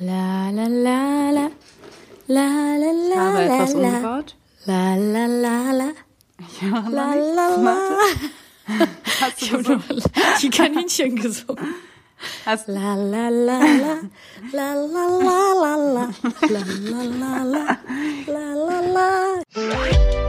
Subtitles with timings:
[0.00, 1.50] La la la la.
[2.28, 4.36] La la la Ich habe etwas umgebaut.
[4.66, 5.88] La la la la.
[6.62, 7.76] Noch La la la.
[9.20, 9.84] Hast Ich du habe gesungen?
[9.88, 10.02] nur
[10.42, 11.74] die Kaninchen gesungen.
[12.44, 13.96] Hast, La la la la.
[14.52, 16.08] La la la la la.
[16.48, 17.78] La la la la.
[18.26, 20.25] La la la.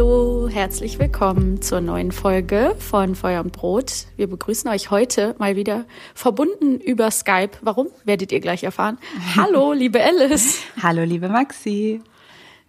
[0.00, 4.06] Hallo, herzlich willkommen zur neuen Folge von Feuer und Brot.
[4.16, 7.50] Wir begrüßen euch heute mal wieder verbunden über Skype.
[7.60, 8.96] Warum, werdet ihr gleich erfahren.
[9.36, 10.60] Hallo, liebe Alice.
[10.82, 12.00] Hallo, liebe Maxi.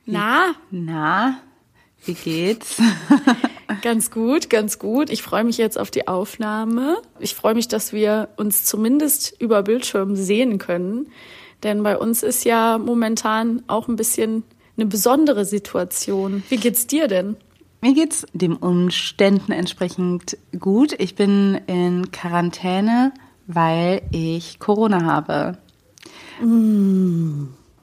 [0.06, 1.40] Na, Na,
[2.04, 2.82] wie geht's?
[3.82, 5.10] ganz gut, ganz gut.
[5.10, 6.98] Ich freue mich jetzt auf die Aufnahme.
[7.18, 11.10] Ich freue mich, dass wir uns zumindest über Bildschirm sehen können.
[11.64, 14.44] Denn bei uns ist ja momentan auch ein bisschen
[14.82, 16.44] eine besondere Situation.
[16.50, 17.36] Wie geht's dir denn?
[17.82, 20.94] Mir geht's den Umständen entsprechend gut.
[21.00, 23.12] Ich bin in Quarantäne,
[23.48, 25.58] weil ich Corona habe.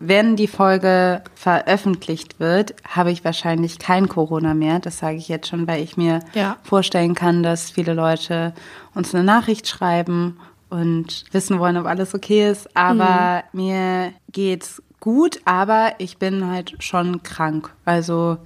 [0.01, 4.79] Wenn die Folge veröffentlicht wird, habe ich wahrscheinlich kein Corona mehr.
[4.81, 6.57] Das sage ich jetzt schon, weil ich mir Ja.
[6.63, 8.55] vorstellen kann, dass viele Leute
[8.95, 10.39] uns eine Nachricht schreiben
[10.71, 12.77] und wissen wollen, ob alles okay ist.
[12.77, 17.75] Aber mir geht's gut, aber ich bin halt schon krank.
[17.85, 18.39] Also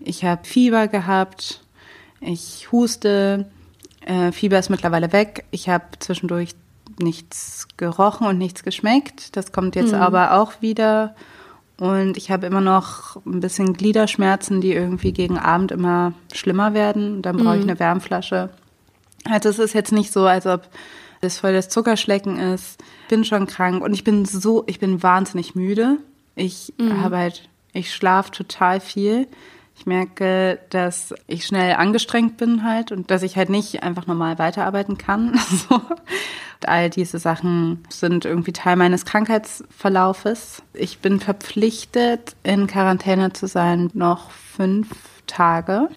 [0.00, 1.62] ich habe Fieber gehabt,
[2.20, 3.50] ich huste,
[4.04, 5.44] äh, Fieber ist mittlerweile weg.
[5.50, 6.54] Ich habe zwischendurch
[6.98, 9.36] nichts gerochen und nichts geschmeckt.
[9.36, 11.14] Das kommt jetzt aber auch wieder.
[11.78, 17.22] Und ich habe immer noch ein bisschen Gliederschmerzen, die irgendwie gegen Abend immer schlimmer werden.
[17.22, 18.50] Dann brauche ich eine Wärmflasche.
[19.24, 20.68] Also es ist jetzt nicht so, als ob
[21.20, 22.82] das voll das Zuckerschlecken ist.
[23.12, 25.98] Ich bin schon krank und ich bin so, ich bin wahnsinnig müde.
[26.34, 29.28] Ich habe halt, ich schlafe total viel.
[29.76, 34.38] Ich merke, dass ich schnell angestrengt bin halt und dass ich halt nicht einfach normal
[34.38, 35.38] weiterarbeiten kann.
[35.68, 35.74] So.
[35.74, 40.62] Und all diese Sachen sind irgendwie Teil meines Krankheitsverlaufes.
[40.72, 44.88] Ich bin verpflichtet, in Quarantäne zu sein, noch fünf
[45.26, 45.90] Tage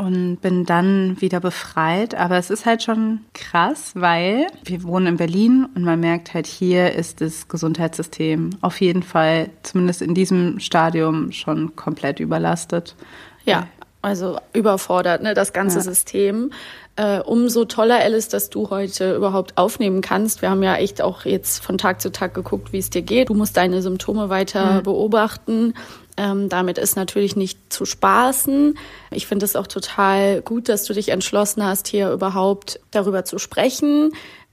[0.00, 2.14] und bin dann wieder befreit.
[2.14, 6.46] Aber es ist halt schon krass, weil wir wohnen in Berlin und man merkt halt,
[6.46, 12.96] hier ist das Gesundheitssystem auf jeden Fall, zumindest in diesem Stadium, schon komplett überlastet.
[13.44, 13.66] Ja,
[14.02, 15.82] also überfordert, ne, das ganze Ja.
[15.84, 16.52] System.
[16.96, 20.42] Äh, umso toller, Alice, dass du heute überhaupt aufnehmen kannst.
[20.42, 23.28] Wir haben ja echt auch jetzt von Tag zu Tag geguckt, wie es dir geht.
[23.28, 25.74] Du musst deine Symptome weiter beobachten.
[26.16, 28.76] Ähm, damit ist natürlich nicht zu spaßen.
[29.10, 33.38] Ich finde es auch total gut, dass du dich entschlossen hast, hier überhaupt darüber zu
[33.38, 34.10] sprechen.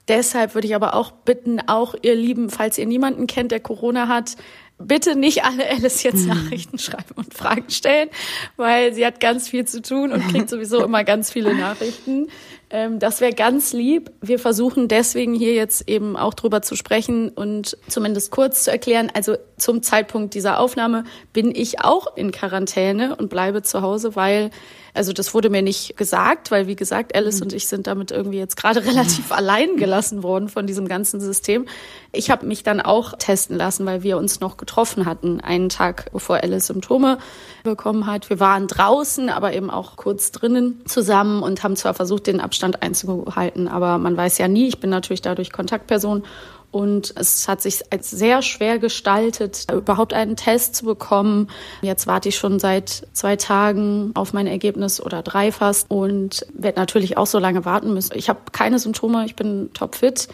[0.08, 4.08] Deshalb würde ich aber auch bitten, auch ihr Lieben, falls ihr niemanden kennt, der Corona
[4.08, 4.38] hat,
[4.80, 8.10] bitte nicht alle Alice jetzt Nachrichten schreiben und Fragen stellen,
[8.56, 12.28] weil sie hat ganz viel zu tun und kriegt sowieso immer ganz viele Nachrichten.
[12.70, 14.12] Ähm, das wäre ganz lieb.
[14.22, 19.10] Wir versuchen deswegen hier jetzt eben auch drüber zu sprechen und zumindest kurz zu erklären.
[19.14, 24.52] Also zum Zeitpunkt dieser Aufnahme bin ich auch in Quarantäne und bleibe zu Hause, weil
[24.98, 28.38] also das wurde mir nicht gesagt, weil wie gesagt, Alice und ich sind damit irgendwie
[28.40, 31.68] jetzt gerade relativ allein gelassen worden von diesem ganzen System.
[32.12, 36.12] Ich habe mich dann auch testen lassen, weil wir uns noch getroffen hatten, einen Tag
[36.12, 37.20] bevor Alice Symptome
[37.64, 38.30] bekommen hat.
[38.30, 42.82] Wir waren draußen, aber eben auch kurz drinnen zusammen und haben zwar versucht, den Abstand
[42.82, 44.68] einzuhalten, aber man weiß ja nie.
[44.68, 46.24] Ich bin natürlich dadurch Kontaktperson
[46.72, 51.50] und es hat sich als sehr schwer gestaltet, überhaupt einen Test zu bekommen.
[51.82, 56.80] Jetzt warte ich schon seit zwei Tagen auf mein Ergebnis oder drei fast und werde
[56.80, 58.18] natürlich auch so lange warten müssen.
[58.18, 60.28] Ich habe keine Symptome, ich bin topfit,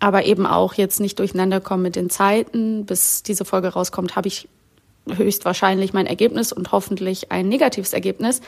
[0.00, 2.84] aber eben auch jetzt nicht durcheinander kommen mit den Zeiten.
[2.84, 4.48] Bis diese Folge rauskommt, habe ich
[5.14, 8.40] höchstwahrscheinlich mein Ergebnis und hoffentlich ein negatives Ergebnis.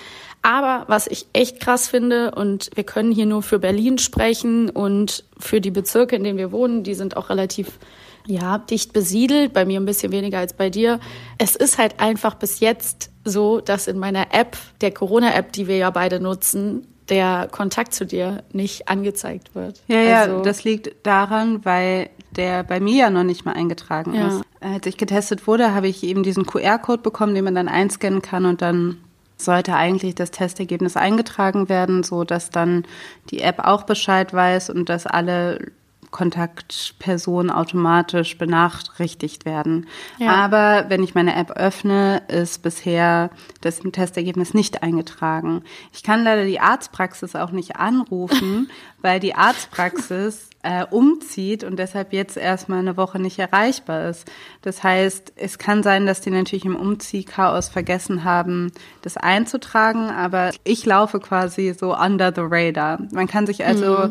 [0.43, 5.25] Aber was ich echt krass finde, und wir können hier nur für Berlin sprechen und
[5.39, 7.79] für die Bezirke, in denen wir wohnen, die sind auch relativ
[8.27, 11.01] ja, dicht besiedelt, bei mir ein bisschen weniger als bei dir.
[11.39, 15.79] Es ist halt einfach bis jetzt so, dass in meiner App, der Corona-App, die wir
[15.79, 19.81] ja beide nutzen, der Kontakt zu dir nicht angezeigt wird.
[19.89, 24.13] Ja, ja, Also- das liegt daran, weil der bei mir ja noch nicht mal eingetragen
[24.15, 24.29] Ja.
[24.29, 24.43] ist.
[24.61, 28.45] Als ich getestet wurde, habe ich eben diesen QR-Code bekommen, den man dann einscannen kann
[28.45, 28.99] und dann
[29.37, 32.85] sollte eigentlich das Testergebnis eingetragen werden, so dass dann
[33.31, 35.71] die App auch Bescheid weiß und dass alle
[36.11, 39.87] Kontaktpersonen automatisch benachrichtigt werden.
[40.19, 40.33] Ja.
[40.35, 45.63] Aber wenn ich meine App öffne, ist bisher das Testergebnis nicht eingetragen.
[45.93, 48.71] Ich kann leider die Arztpraxis auch nicht anrufen,
[49.03, 54.31] weil die Arztpraxis äh, umzieht und deshalb jetzt erstmal eine Woche nicht erreichbar ist.
[54.63, 58.73] Das heißt, es kann sein, dass die natürlich im Umziehchaos vergessen haben,
[59.03, 62.99] das einzutragen, aber ich laufe quasi so under the radar.
[63.13, 64.11] Man kann sich also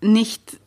[0.00, 0.12] mhm.
[0.12, 0.58] nicht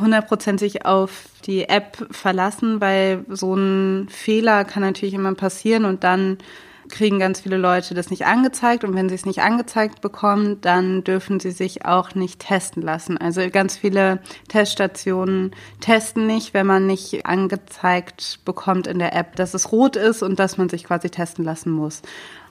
[0.00, 6.38] hundertprozentig auf die App verlassen, weil so ein Fehler kann natürlich immer passieren und dann
[6.88, 11.04] kriegen ganz viele Leute das nicht angezeigt und wenn sie es nicht angezeigt bekommen, dann
[11.04, 13.18] dürfen sie sich auch nicht testen lassen.
[13.18, 19.54] Also ganz viele Teststationen testen nicht, wenn man nicht angezeigt bekommt in der App, dass
[19.54, 22.02] es rot ist und dass man sich quasi testen lassen muss.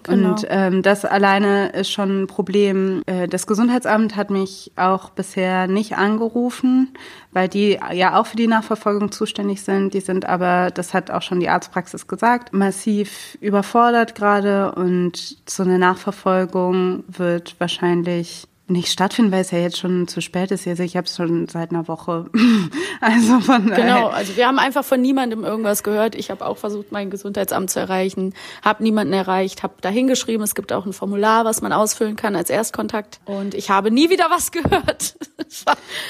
[0.03, 0.31] Genau.
[0.31, 3.01] Und ähm, das alleine ist schon ein Problem.
[3.05, 6.93] Äh, das Gesundheitsamt hat mich auch bisher nicht angerufen,
[7.31, 9.93] weil die ja auch für die Nachverfolgung zuständig sind.
[9.93, 15.63] Die sind aber, das hat auch schon die Arztpraxis gesagt, massiv überfordert gerade und so
[15.63, 20.65] eine Nachverfolgung wird wahrscheinlich nicht stattfinden, weil es ja jetzt schon zu spät ist.
[20.65, 22.29] Also ich habe es schon seit einer Woche.
[23.01, 26.15] also von Genau, also wir haben einfach von niemandem irgendwas gehört.
[26.15, 28.33] Ich habe auch versucht, mein Gesundheitsamt zu erreichen,
[28.63, 32.37] habe niemanden erreicht, habe da hingeschrieben, es gibt auch ein Formular, was man ausfüllen kann
[32.37, 35.15] als Erstkontakt und ich habe nie wieder was gehört.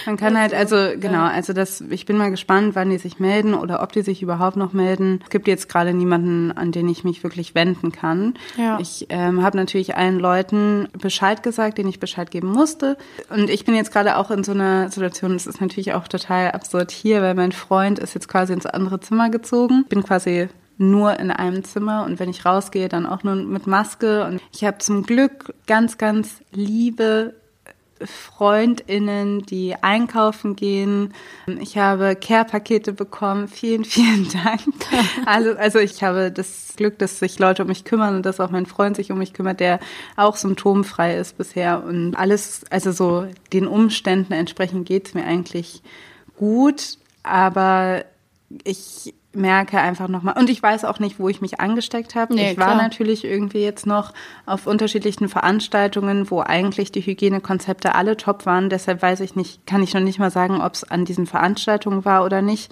[0.06, 3.56] man kann halt also genau, also das ich bin mal gespannt, wann die sich melden
[3.56, 5.21] oder ob die sich überhaupt noch melden.
[5.23, 8.35] Es gibt jetzt gerade niemanden, an den ich mich wirklich wenden kann.
[8.57, 8.77] Ja.
[8.79, 12.98] Ich ähm, habe natürlich allen Leuten Bescheid gesagt, denen ich Bescheid geben musste.
[13.30, 16.51] Und ich bin jetzt gerade auch in so einer Situation, das ist natürlich auch total
[16.51, 19.81] absurd hier, weil mein Freund ist jetzt quasi ins andere Zimmer gezogen.
[19.84, 23.68] Ich bin quasi nur in einem Zimmer und wenn ich rausgehe, dann auch nur mit
[23.68, 24.25] Maske.
[24.25, 27.36] Und ich habe zum Glück ganz, ganz liebe
[28.01, 31.13] Freundinnen, die einkaufen gehen.
[31.60, 33.48] Ich habe Care-Pakete bekommen.
[33.48, 34.62] Vielen, vielen Dank.
[35.25, 38.51] Also, also ich habe das Glück, dass sich Leute um mich kümmern und dass auch
[38.51, 39.80] mein Freund sich um mich kümmert, der
[40.16, 41.84] auch symptomfrei ist bisher.
[41.84, 45.81] Und alles, also so den Umständen entsprechend geht's mir eigentlich
[46.36, 46.98] gut.
[47.24, 48.04] Aber
[48.63, 52.33] ich merke einfach nochmal, und ich weiß auch nicht, wo ich mich angesteckt habe.
[52.33, 52.81] Nee, ich war klar.
[52.81, 54.13] natürlich irgendwie jetzt noch
[54.45, 58.69] auf unterschiedlichen Veranstaltungen, wo eigentlich die Hygienekonzepte alle top waren.
[58.69, 62.06] Deshalb weiß ich nicht, kann ich noch nicht mal sagen, ob es an diesen Veranstaltungen
[62.06, 62.71] war oder nicht,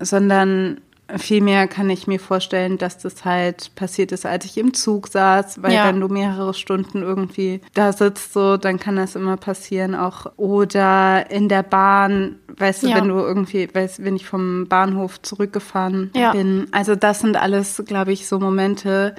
[0.00, 0.80] sondern
[1.16, 5.62] Vielmehr kann ich mir vorstellen, dass das halt passiert ist, als ich im Zug saß,
[5.62, 5.86] weil ja.
[5.86, 10.26] wenn du mehrere Stunden irgendwie da sitzt, so, dann kann das immer passieren auch.
[10.36, 12.96] Oder in der Bahn, weißt du, ja.
[12.96, 16.32] wenn du irgendwie, weißt, wenn ich vom Bahnhof zurückgefahren ja.
[16.32, 16.66] bin.
[16.72, 19.14] Also das sind alles, glaube ich, so Momente,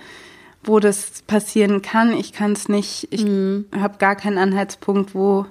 [0.64, 2.14] wo das passieren kann.
[2.14, 3.66] Ich kann es nicht, ich mhm.
[3.76, 5.46] habe gar keinen Anhaltspunkt, wo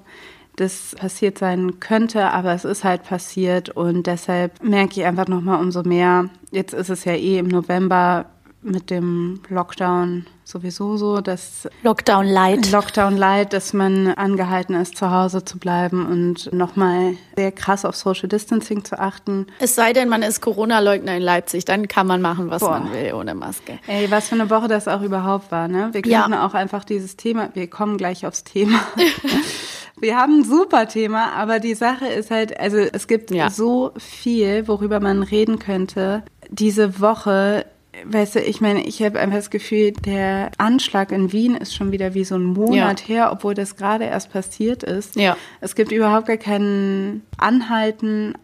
[0.60, 5.60] das passiert sein könnte, aber es ist halt passiert und deshalb merke ich einfach nochmal
[5.60, 6.28] umso mehr.
[6.50, 8.26] Jetzt ist es ja eh im November
[8.62, 12.70] mit dem Lockdown sowieso so, dass Lockdown Light.
[12.70, 17.96] Lockdown Light, dass man angehalten ist, zu Hause zu bleiben und nochmal sehr krass auf
[17.96, 19.46] Social Distancing zu achten.
[19.60, 22.80] Es sei denn, man ist Corona-Leugner in Leipzig, dann kann man machen, was Boah.
[22.80, 23.78] man will ohne Maske.
[23.86, 25.88] Ey, was für eine Woche das auch überhaupt war, ne?
[25.92, 26.46] Wir könnten ja.
[26.46, 28.80] auch einfach dieses Thema, wir kommen gleich aufs Thema.
[30.00, 33.50] Wir haben ein super Thema, aber die Sache ist halt, also es gibt ja.
[33.50, 36.22] so viel, worüber man reden könnte.
[36.48, 37.66] Diese Woche,
[38.04, 41.92] weißt du, ich meine, ich habe einfach das Gefühl, der Anschlag in Wien ist schon
[41.92, 43.06] wieder wie so ein Monat ja.
[43.06, 45.16] her, obwohl das gerade erst passiert ist.
[45.16, 45.36] Ja.
[45.60, 48.34] Es gibt überhaupt gar keinen Anhalten,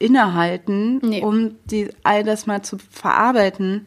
[0.00, 1.22] Innehalten, nee.
[1.22, 3.86] um die, all das mal zu verarbeiten.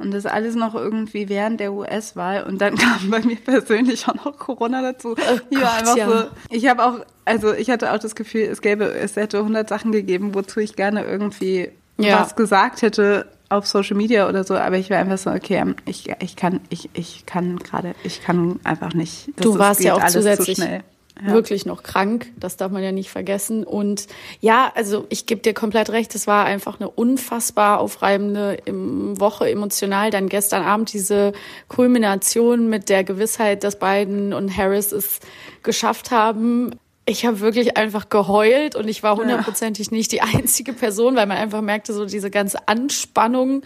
[0.00, 2.44] Und das alles noch irgendwie während der US-Wahl.
[2.44, 5.14] Und dann kam bei mir persönlich auch noch Corona dazu.
[5.16, 6.08] Oh ja, Gott, einfach ja.
[6.08, 6.24] so.
[6.48, 9.92] Ich habe auch, also ich hatte auch das Gefühl, es gäbe, es hätte 100 Sachen
[9.92, 12.20] gegeben, wozu ich gerne irgendwie ja.
[12.20, 16.08] was gesagt hätte auf Social Media oder so, aber ich war einfach so, okay, ich,
[16.20, 19.28] ich kann, ich, ich kann gerade, ich kann einfach nicht.
[19.36, 20.82] Das du warst ja auch zusätzlich zu
[21.24, 21.32] ja.
[21.32, 22.26] wirklich noch krank.
[22.36, 23.64] Das darf man ja nicht vergessen.
[23.64, 24.06] Und
[24.40, 30.10] ja, also ich gebe dir komplett recht, es war einfach eine unfassbar aufreibende Woche emotional.
[30.10, 31.32] Dann gestern Abend diese
[31.68, 35.20] Kulmination mit der Gewissheit, dass Biden und Harris es
[35.62, 36.74] geschafft haben.
[37.06, 41.38] Ich habe wirklich einfach geheult und ich war hundertprozentig nicht die einzige Person, weil man
[41.38, 43.62] einfach merkte, so diese ganze Anspannung,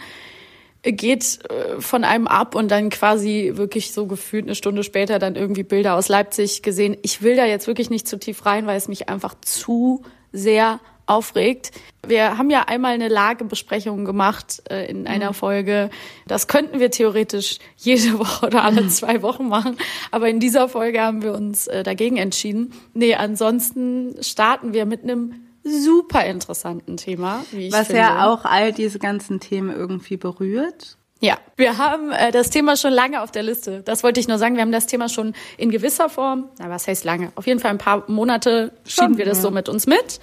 [0.91, 5.35] geht äh, von einem ab und dann quasi wirklich so gefühlt eine Stunde später dann
[5.35, 6.97] irgendwie Bilder aus Leipzig gesehen.
[7.01, 10.79] Ich will da jetzt wirklich nicht zu tief rein, weil es mich einfach zu sehr
[11.07, 11.71] aufregt.
[12.07, 15.35] Wir haben ja einmal eine Lagebesprechung gemacht äh, in einer mhm.
[15.35, 15.89] Folge.
[16.27, 19.77] Das könnten wir theoretisch jede Woche oder alle zwei Wochen machen.
[20.11, 22.73] Aber in dieser Folge haben wir uns äh, dagegen entschieden.
[22.93, 28.01] Nee, ansonsten starten wir mit einem super interessanten Thema, wie ich Was finde.
[28.01, 30.97] ja auch all diese ganzen Themen irgendwie berührt.
[31.21, 33.81] Ja, wir haben äh, das Thema schon lange auf der Liste.
[33.83, 34.55] Das wollte ich nur sagen.
[34.55, 37.31] Wir haben das Thema schon in gewisser Form, na was heißt lange?
[37.35, 39.43] Auf jeden Fall ein paar Monate schieben wir das ja.
[39.43, 40.19] so mit uns mit.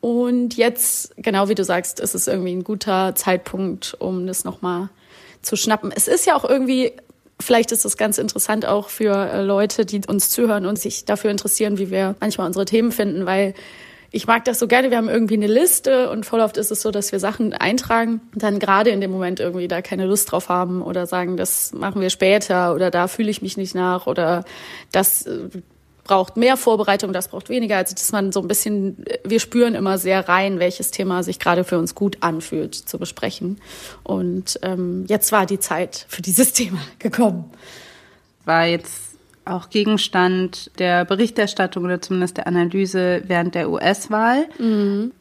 [0.00, 4.90] Und jetzt, genau wie du sagst, ist es irgendwie ein guter Zeitpunkt, um das nochmal
[5.42, 5.90] zu schnappen.
[5.94, 6.92] Es ist ja auch irgendwie,
[7.40, 11.30] vielleicht ist es ganz interessant auch für äh, Leute, die uns zuhören und sich dafür
[11.30, 13.54] interessieren, wie wir manchmal unsere Themen finden, weil
[14.10, 14.90] ich mag das so gerne.
[14.90, 18.20] Wir haben irgendwie eine Liste und voll oft ist es so, dass wir Sachen eintragen
[18.32, 21.72] und dann gerade in dem Moment irgendwie da keine Lust drauf haben oder sagen, das
[21.72, 24.44] machen wir später oder da fühle ich mich nicht nach oder
[24.92, 25.48] das äh,
[26.04, 27.76] braucht mehr Vorbereitung, das braucht weniger.
[27.76, 31.62] Also dass man so ein bisschen, wir spüren immer sehr rein, welches Thema sich gerade
[31.62, 33.60] für uns gut anfühlt zu besprechen.
[34.02, 37.44] Und ähm, jetzt war die Zeit für dieses Thema gekommen.
[38.46, 39.07] War jetzt
[39.50, 44.48] auch Gegenstand der Berichterstattung oder zumindest der Analyse während der US-Wahl,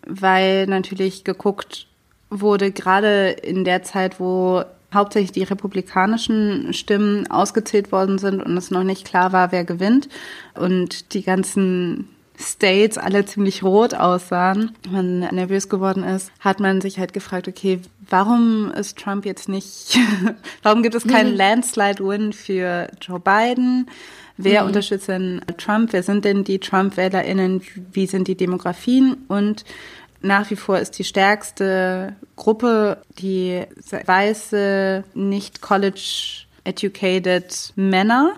[0.05, 1.87] weil natürlich geguckt
[2.29, 8.71] wurde, gerade in der Zeit, wo hauptsächlich die republikanischen Stimmen ausgezählt worden sind und es
[8.71, 10.07] noch nicht klar war, wer gewinnt
[10.55, 12.07] und die ganzen
[12.39, 17.79] States alle ziemlich rot aussahen, man nervös geworden ist, hat man sich halt gefragt, okay,
[18.09, 19.99] warum ist Trump jetzt nicht,
[20.63, 23.89] warum gibt es keinen Landslide-Win für Joe Biden?
[24.37, 25.93] Wer unterstützt denn Trump?
[25.93, 27.61] Wer sind denn die Trump-WählerInnen?
[27.91, 29.25] Wie sind die Demografien?
[29.27, 29.65] Und
[30.21, 33.63] nach wie vor ist die stärkste Gruppe die
[34.05, 38.33] weiße, nicht college-educated Männer.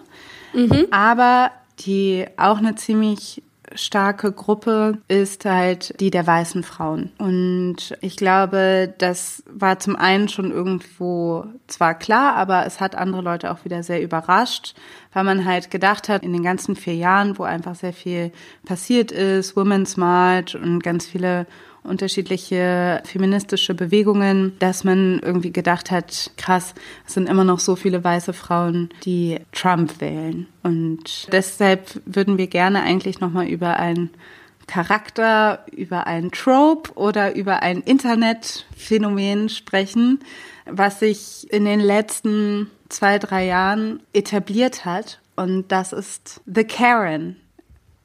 [0.91, 3.43] Aber die auch eine ziemlich
[3.75, 7.11] starke Gruppe ist halt die der weißen Frauen.
[7.17, 13.21] Und ich glaube, das war zum einen schon irgendwo zwar klar, aber es hat andere
[13.21, 14.75] Leute auch wieder sehr überrascht,
[15.13, 18.31] weil man halt gedacht hat, in den ganzen vier Jahren, wo einfach sehr viel
[18.65, 21.45] passiert ist, Women's March und ganz viele
[21.83, 26.74] unterschiedliche feministische Bewegungen, dass man irgendwie gedacht hat, krass,
[27.07, 30.48] es sind immer noch so viele weiße Frauen, die Trump wählen.
[30.63, 34.09] Und deshalb würden wir gerne eigentlich nochmal über einen
[34.67, 40.19] Charakter, über einen Trope oder über ein Internetphänomen sprechen,
[40.65, 45.19] was sich in den letzten zwei, drei Jahren etabliert hat.
[45.36, 47.38] Und das ist The Karen.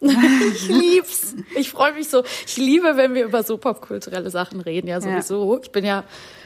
[0.54, 1.34] Ich lieb's.
[1.56, 2.22] Ich freue mich so.
[2.46, 5.60] Ich liebe, wenn wir über so popkulturelle Sachen reden, ja sowieso.
[5.62, 6.04] Ich bin ja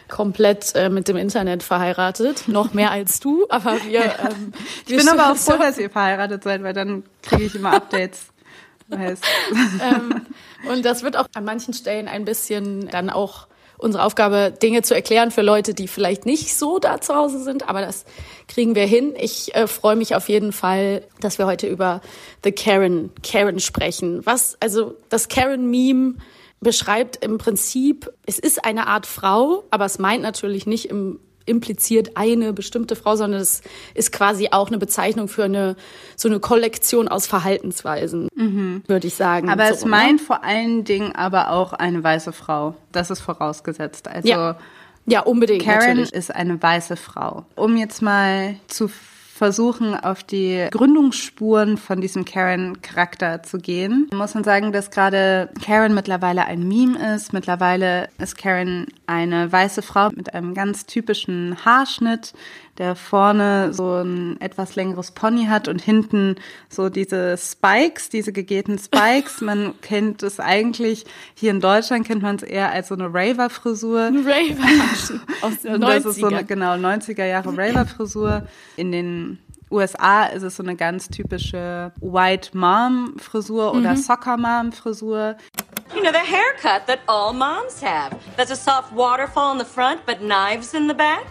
[0.08, 3.98] komplett äh, mit dem Internet verheiratet, noch mehr als du, aber wir.
[4.18, 4.52] Ähm,
[4.86, 8.28] ich bin aber auch froh, dass ihr verheiratet seid, weil dann kriege ich immer Updates.
[8.90, 10.26] ähm,
[10.68, 13.46] und das wird auch an manchen Stellen ein bisschen dann auch
[13.78, 17.68] unsere Aufgabe, Dinge zu erklären für Leute, die vielleicht nicht so da zu Hause sind,
[17.68, 18.04] aber das
[18.48, 19.14] kriegen wir hin.
[19.18, 22.00] Ich äh, freue mich auf jeden Fall, dass wir heute über
[22.44, 24.26] The Karen, Karen sprechen.
[24.26, 26.16] Was, also das Karen-Meme
[26.60, 32.16] beschreibt im Prinzip, es ist eine Art Frau, aber es meint natürlich nicht im impliziert
[32.16, 33.62] eine bestimmte Frau, sondern es
[33.94, 35.76] ist quasi auch eine Bezeichnung für eine
[36.16, 38.82] so eine Kollektion aus Verhaltensweisen, mhm.
[38.86, 39.48] würde ich sagen.
[39.48, 42.74] Aber so, es meint vor allen Dingen aber auch eine weiße Frau.
[42.92, 44.08] Das ist vorausgesetzt.
[44.08, 44.58] Also ja,
[45.06, 45.64] ja unbedingt.
[45.64, 46.12] Karen natürlich.
[46.12, 47.46] ist eine weiße Frau.
[47.56, 48.90] Um jetzt mal zu
[49.38, 55.94] versuchen, auf die Gründungsspuren von diesem Karen-Charakter zu gehen, muss man sagen, dass gerade Karen
[55.94, 57.32] mittlerweile ein Meme ist.
[57.32, 62.34] Mittlerweile ist Karen eine weiße Frau mit einem ganz typischen Haarschnitt,
[62.78, 66.36] der vorne so ein etwas längeres Pony hat und hinten
[66.68, 69.40] so diese Spikes, diese gegelten Spikes.
[69.48, 71.04] Man kennt es eigentlich,
[71.34, 74.00] hier in Deutschland kennt man es eher als so eine Raver-Frisur.
[74.00, 75.94] Raver aus den Und 90er.
[75.94, 78.42] das ist so eine, genau, 90er Jahre Raver-Frisur.
[78.76, 79.27] In den
[79.70, 85.36] USA ist es so eine ganz typische White Mom-Frisur oder Soccer Mom-Frisur.
[85.94, 88.16] You know, the haircut that all moms have.
[88.36, 91.24] There's a soft waterfall in the front, but knives in the back.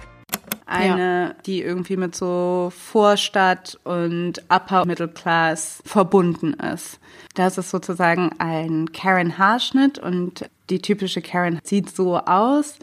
[0.65, 6.99] Eine, die irgendwie mit so Vorstadt und Upper Middle Class verbunden ist.
[7.35, 12.77] Das ist sozusagen ein Karen-Haarschnitt und die typische Karen sieht so aus.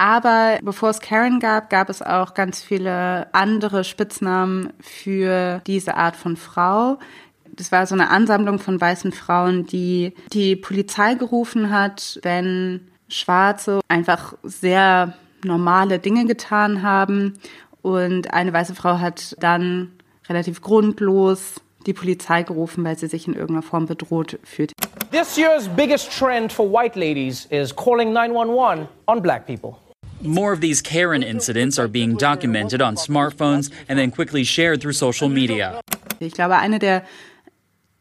[0.00, 6.16] Aber bevor es Karen gab, gab es auch ganz viele andere Spitznamen für diese Art
[6.16, 6.98] von Frau.
[7.44, 13.80] Das war so eine Ansammlung von weißen Frauen, die die Polizei gerufen hat, wenn Schwarze
[13.88, 15.12] einfach sehr
[15.44, 17.34] normale Dinge getan haben.
[17.82, 19.92] Und eine weiße Frau hat dann
[20.30, 24.72] relativ grundlos die Polizei gerufen, weil sie sich in irgendeiner Form bedroht fühlt.
[25.10, 29.76] This year's biggest trend for white ladies is calling 911 on black people.
[30.22, 34.92] More of these Karen incidents are being documented on smartphones and then quickly shared through
[34.92, 35.80] social media.
[36.18, 37.04] Ich glaube, eine der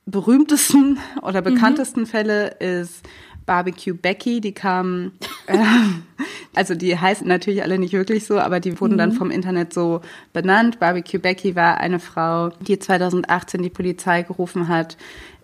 [0.06, 3.08] berühmtesten oder bekanntesten Fälle ist
[3.46, 5.14] Barbecue Becky, die kamen,
[5.48, 5.58] äh,
[6.56, 8.98] also die heißen natürlich alle nicht wirklich so, aber die wurden mhm.
[8.98, 10.02] dann vom Internet so
[10.34, 10.80] benannt.
[10.80, 14.98] Barbecue Becky war eine Frau, die 2018 die Polizei gerufen hat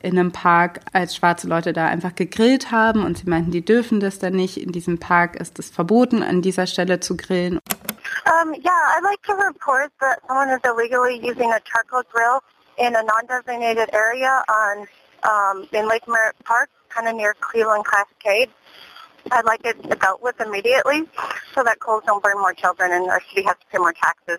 [0.06, 4.00] in einem Park, als schwarze Leute da einfach gegrillt haben und sie meinten, die dürfen
[4.00, 4.58] das dann nicht.
[4.58, 7.60] In diesem Park ist es verboten, an dieser Stelle zu grillen.
[8.26, 12.40] Um, yeah, I'd like to report that someone is illegally using a charcoal grill
[12.78, 14.88] in a non-designated area on
[15.24, 18.50] um, in Lake Merritt Park, kind of near Cleveland Cascade.
[19.32, 21.04] I'd like it dealt with immediately
[21.54, 24.38] so that coals don't burn more children and our city has to pay more taxes.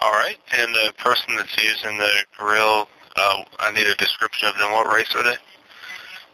[0.00, 4.56] All right, and the person that's using the grill, uh, I need a description of
[4.58, 4.70] them.
[4.72, 5.38] What race are they?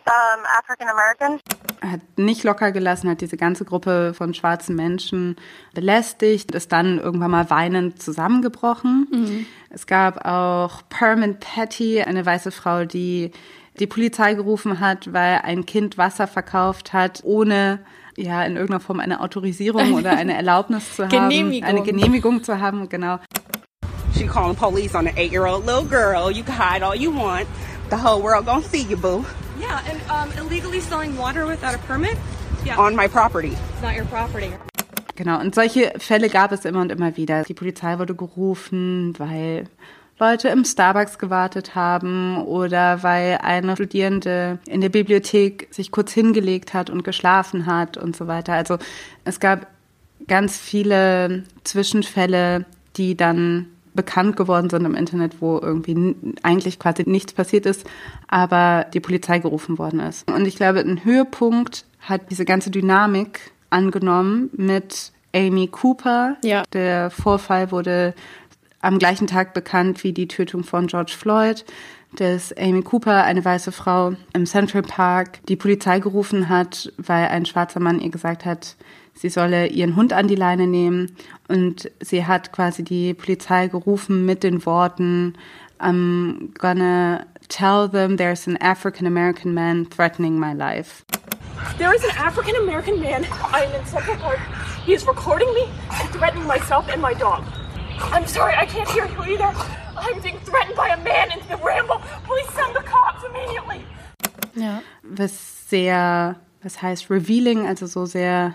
[0.07, 1.41] Um, African American.
[1.83, 5.37] hat nicht locker gelassen, hat diese ganze Gruppe von schwarzen Menschen
[5.75, 9.07] belästigt, ist dann irgendwann mal weinend zusammengebrochen.
[9.11, 9.47] Mhm.
[9.71, 13.33] Es gab auch Perman Patty, eine weiße Frau, die
[13.79, 17.81] die Polizei gerufen hat, weil ein Kind Wasser verkauft hat, ohne
[18.17, 21.69] ja in irgendeiner Form eine Autorisierung oder eine Erlaubnis zu haben, Genehmigung.
[21.69, 23.21] eine Genehmigung zu haben, genau.
[24.15, 26.31] She calling police on an eight-year-old little girl.
[26.31, 27.47] You can hide all you want.
[27.91, 29.25] The whole world gonna see you, boo.
[29.59, 32.17] Yeah, and um, illegally selling water without a permit?
[32.65, 32.79] Yeah.
[32.79, 33.53] On my property.
[33.73, 34.53] It's not your property.
[35.17, 37.43] Genau, und solche Fälle gab es immer und immer wieder.
[37.43, 39.65] Die Polizei wurde gerufen, weil
[40.21, 46.75] Leute im Starbucks gewartet haben oder weil eine Studierende in der Bibliothek sich kurz hingelegt
[46.75, 48.53] hat und geschlafen hat und so weiter.
[48.53, 48.79] Also
[49.25, 49.67] es gab
[50.27, 53.67] ganz viele Zwischenfälle, die dann
[53.99, 56.15] bekannt geworden sind im Internet, wo irgendwie
[56.45, 57.85] eigentlich quasi nichts passiert ist,
[58.29, 60.31] aber die Polizei gerufen worden ist.
[60.31, 66.37] Und ich glaube, ein Höhepunkt hat diese ganze Dynamik angenommen mit Amy Cooper.
[66.45, 66.63] Ja.
[66.73, 68.15] Der Vorfall wurde
[68.81, 71.65] am gleichen Tag bekannt wie die Tötung von George Floyd,
[72.15, 77.47] dass Amy Cooper, eine weiße Frau im Central Park, die Polizei gerufen hat, weil ein
[77.47, 78.77] schwarzer Mann ihr gesagt hat,
[79.19, 81.17] sie solle ihren Hund an die Leine nehmen.
[81.49, 85.35] Und sie hat quasi die Polizei gerufen mit den Worten,
[85.81, 91.05] I'm gonna tell them there's an African American man threatening my life.
[91.79, 93.25] There is an African American man.
[93.53, 94.41] I am in Central Park.
[94.85, 95.69] He is recording me
[96.01, 97.45] and threatening myself and my dog.
[98.13, 99.53] I'm sorry, I can't hear you either.
[99.97, 102.01] I'm being threatened by a man in the ramble.
[102.27, 103.85] Please send the cops immediately.
[104.55, 104.83] Ja.
[105.03, 105.33] Was
[105.69, 108.55] sehr, was heißt revealing, also so sehr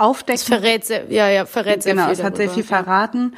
[0.00, 0.34] aufdecken.
[0.34, 2.16] Es verrät sehr, ja, ja, verrät sehr genau, viel.
[2.16, 3.34] Genau, es hat sehr viel verraten,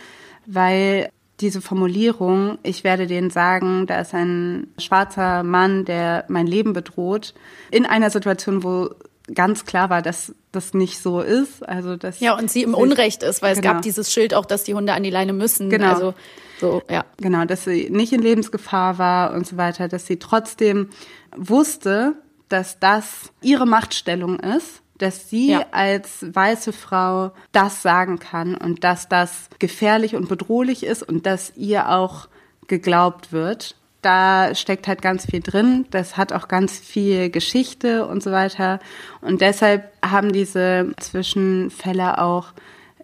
[0.47, 6.73] weil diese Formulierung, ich werde denen sagen, da ist ein schwarzer Mann, der mein Leben
[6.73, 7.35] bedroht,
[7.71, 8.91] in einer Situation, wo
[9.35, 11.67] ganz klar war, dass das nicht so ist.
[11.69, 13.69] Also dass ja, und sie im Unrecht ist, weil genau.
[13.69, 15.71] es gab dieses Schild auch, dass die Hunde an die Leine müssen.
[15.71, 15.93] Genau.
[15.93, 16.15] Also
[16.61, 17.05] so, ja.
[17.17, 20.91] Genau, dass sie nicht in Lebensgefahr war und so weiter, dass sie trotzdem
[21.37, 22.15] wusste,
[22.53, 25.67] dass das ihre Machtstellung ist dass sie ja.
[25.73, 31.53] als weiße Frau das sagen kann und dass das gefährlich und bedrohlich ist und dass
[31.57, 32.29] ihr auch
[32.69, 33.75] geglaubt wird.
[34.01, 35.87] Da steckt halt ganz viel drin.
[35.91, 38.79] Das hat auch ganz viel Geschichte und so weiter.
[39.21, 42.53] Und deshalb haben diese Zwischenfälle auch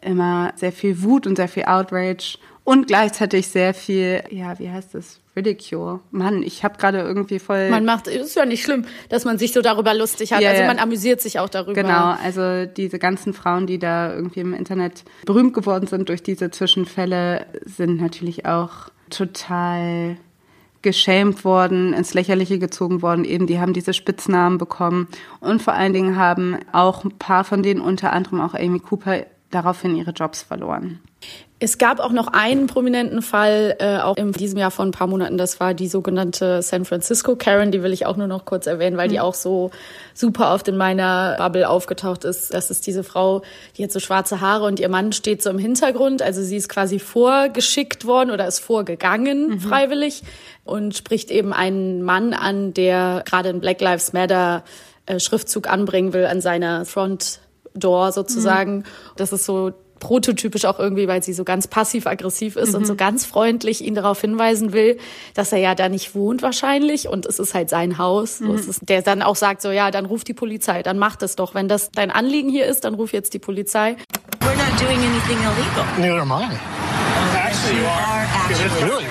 [0.00, 4.94] immer sehr viel Wut und sehr viel Outrage und gleichzeitig sehr viel, ja, wie heißt
[4.94, 5.20] das?
[5.38, 6.00] Ridicule.
[6.10, 7.70] Mann, ich habe gerade irgendwie voll.
[7.70, 10.40] Man macht, ist ja nicht schlimm, dass man sich so darüber lustig hat.
[10.40, 11.74] Ja, also man amüsiert sich auch darüber.
[11.74, 16.50] Genau, also diese ganzen Frauen, die da irgendwie im Internet berühmt geworden sind durch diese
[16.50, 20.16] Zwischenfälle, sind natürlich auch total
[20.82, 23.24] geschämt worden, ins Lächerliche gezogen worden.
[23.24, 25.08] Eben, die haben diese Spitznamen bekommen.
[25.40, 29.26] Und vor allen Dingen haben auch ein paar von denen, unter anderem auch Amy Cooper,
[29.50, 31.00] daraufhin ihre Jobs verloren.
[31.60, 35.08] Es gab auch noch einen prominenten Fall, äh, auch in diesem Jahr vor ein paar
[35.08, 35.38] Monaten.
[35.38, 37.72] Das war die sogenannte San Francisco Karen.
[37.72, 39.12] Die will ich auch nur noch kurz erwähnen, weil mhm.
[39.12, 39.72] die auch so
[40.14, 42.54] super oft in meiner Bubble aufgetaucht ist.
[42.54, 43.42] Das ist diese Frau,
[43.76, 46.22] die hat so schwarze Haare und ihr Mann steht so im Hintergrund.
[46.22, 49.60] Also sie ist quasi vorgeschickt worden oder ist vorgegangen mhm.
[49.60, 50.22] freiwillig
[50.64, 54.62] und spricht eben einen Mann an, der gerade einen Black Lives Matter
[55.06, 57.40] äh, Schriftzug anbringen will an seiner Front
[57.80, 58.78] Door sozusagen.
[58.78, 58.84] Mhm.
[59.16, 62.76] Das ist so prototypisch auch irgendwie, weil sie so ganz passiv-aggressiv ist mhm.
[62.76, 62.98] und so mhm.
[62.98, 64.98] ganz freundlich ihn darauf hinweisen will,
[65.34, 68.40] dass er ja da nicht wohnt wahrscheinlich und es ist halt sein Haus.
[68.40, 68.58] Mhm.
[68.58, 71.36] So ist, der dann auch sagt so, ja, dann ruf die Polizei, dann mach das
[71.36, 71.54] doch.
[71.54, 73.96] Wenn das dein Anliegen hier ist, dann ruf jetzt die Polizei.
[74.40, 75.84] We're not doing anything illegal.
[75.98, 76.58] Neither am I.
[77.36, 78.26] Actually, you are.
[78.48, 78.84] Actually.
[78.84, 79.06] Really?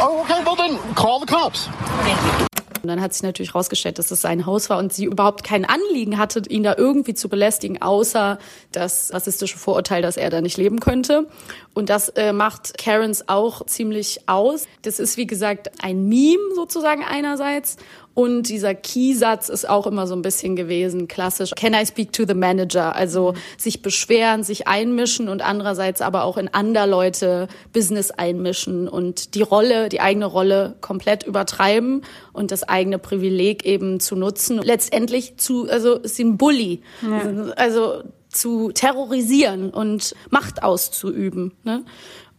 [0.00, 1.68] Oh, okay, well then call the cops.
[2.02, 2.55] Thank you.
[2.86, 5.64] Und dann hat sich natürlich herausgestellt, dass es sein Haus war und sie überhaupt kein
[5.64, 8.38] Anliegen hatte, ihn da irgendwie zu belästigen, außer
[8.70, 11.26] das rassistische Vorurteil, dass er da nicht leben könnte.
[11.74, 14.68] Und das äh, macht Karens auch ziemlich aus.
[14.82, 17.76] Das ist, wie gesagt, ein Meme sozusagen einerseits
[18.16, 21.50] Und dieser Keysatz ist auch immer so ein bisschen gewesen, klassisch.
[21.54, 22.96] Can I speak to the manager?
[22.96, 29.34] Also sich beschweren, sich einmischen und andererseits aber auch in andere Leute Business einmischen und
[29.34, 34.62] die Rolle, die eigene Rolle komplett übertreiben und das eigene Privileg eben zu nutzen.
[34.62, 36.80] Letztendlich zu, also ist ein Bully.
[37.02, 37.52] Ja.
[37.56, 41.52] Also zu terrorisieren und Macht auszuüben.
[41.64, 41.84] Ne?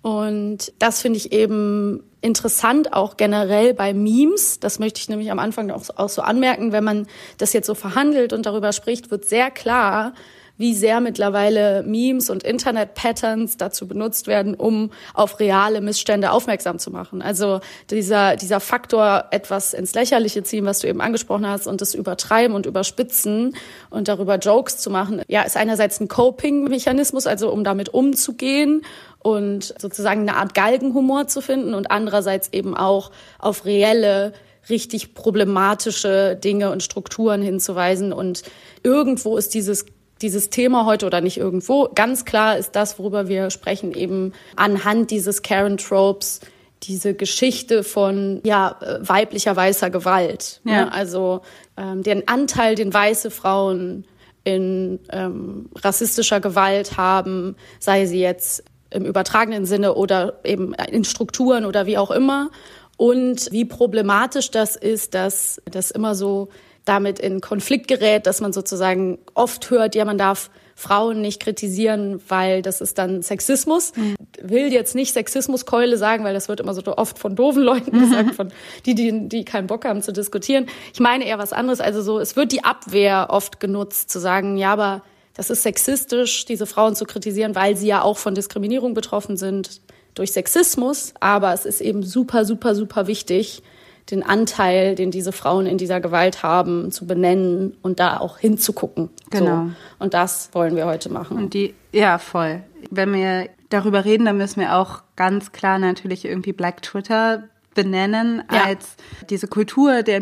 [0.01, 4.59] Und das finde ich eben interessant, auch generell bei Memes.
[4.59, 6.71] Das möchte ich nämlich am Anfang auch, auch so anmerken.
[6.71, 10.13] Wenn man das jetzt so verhandelt und darüber spricht, wird sehr klar,
[10.57, 16.91] wie sehr mittlerweile Memes und Internet-Patterns dazu benutzt werden, um auf reale Missstände aufmerksam zu
[16.91, 17.21] machen.
[17.21, 17.59] Also
[17.91, 22.55] dieser, dieser Faktor, etwas ins Lächerliche ziehen, was du eben angesprochen hast, und das Übertreiben
[22.55, 23.55] und Überspitzen
[23.89, 28.81] und darüber Jokes zu machen, ja, ist einerseits ein Coping-Mechanismus, also um damit umzugehen
[29.19, 34.33] und sozusagen eine Art Galgenhumor zu finden und andererseits eben auch auf reelle
[34.69, 38.13] richtig problematische Dinge und Strukturen hinzuweisen.
[38.13, 38.43] Und
[38.83, 39.85] irgendwo ist dieses
[40.21, 41.89] dieses Thema heute oder nicht irgendwo.
[41.93, 46.41] Ganz klar ist das, worüber wir sprechen, eben anhand dieses Karen Tropes,
[46.83, 50.61] diese Geschichte von ja weiblicher weißer Gewalt.
[50.63, 50.85] Ja.
[50.85, 50.91] Ne?
[50.91, 51.41] Also
[51.75, 54.05] ähm, den Anteil, den weiße Frauen
[54.43, 61.65] in ähm, rassistischer Gewalt haben, sei sie jetzt im übertragenen Sinne oder eben in Strukturen
[61.65, 62.49] oder wie auch immer.
[62.97, 66.49] Und wie problematisch das ist, dass das immer so
[66.85, 72.21] damit in Konflikt gerät, dass man sozusagen oft hört, ja, man darf Frauen nicht kritisieren,
[72.27, 73.93] weil das ist dann Sexismus.
[73.95, 74.15] Mhm.
[74.41, 78.35] Will jetzt nicht Sexismuskeule sagen, weil das wird immer so oft von doofen Leuten gesagt,
[78.35, 78.49] von
[78.85, 80.67] die, die, die keinen Bock haben zu diskutieren.
[80.93, 81.81] Ich meine eher was anderes.
[81.81, 85.01] Also so, es wird die Abwehr oft genutzt, zu sagen, ja, aber
[85.37, 89.81] das ist sexistisch, diese Frauen zu kritisieren, weil sie ja auch von Diskriminierung betroffen sind
[90.15, 91.13] durch Sexismus.
[91.19, 93.61] Aber es ist eben super, super, super wichtig,
[94.09, 99.09] den Anteil, den diese Frauen in dieser Gewalt haben, zu benennen und da auch hinzugucken.
[99.29, 99.65] Genau.
[99.65, 99.71] So.
[99.99, 101.37] Und das wollen wir heute machen.
[101.37, 102.63] Und die, ja, voll.
[102.89, 107.43] Wenn wir darüber reden, dann müssen wir auch ganz klar natürlich irgendwie Black Twitter
[107.75, 108.63] benennen Ja.
[108.63, 108.95] als
[109.29, 110.19] diese Kultur der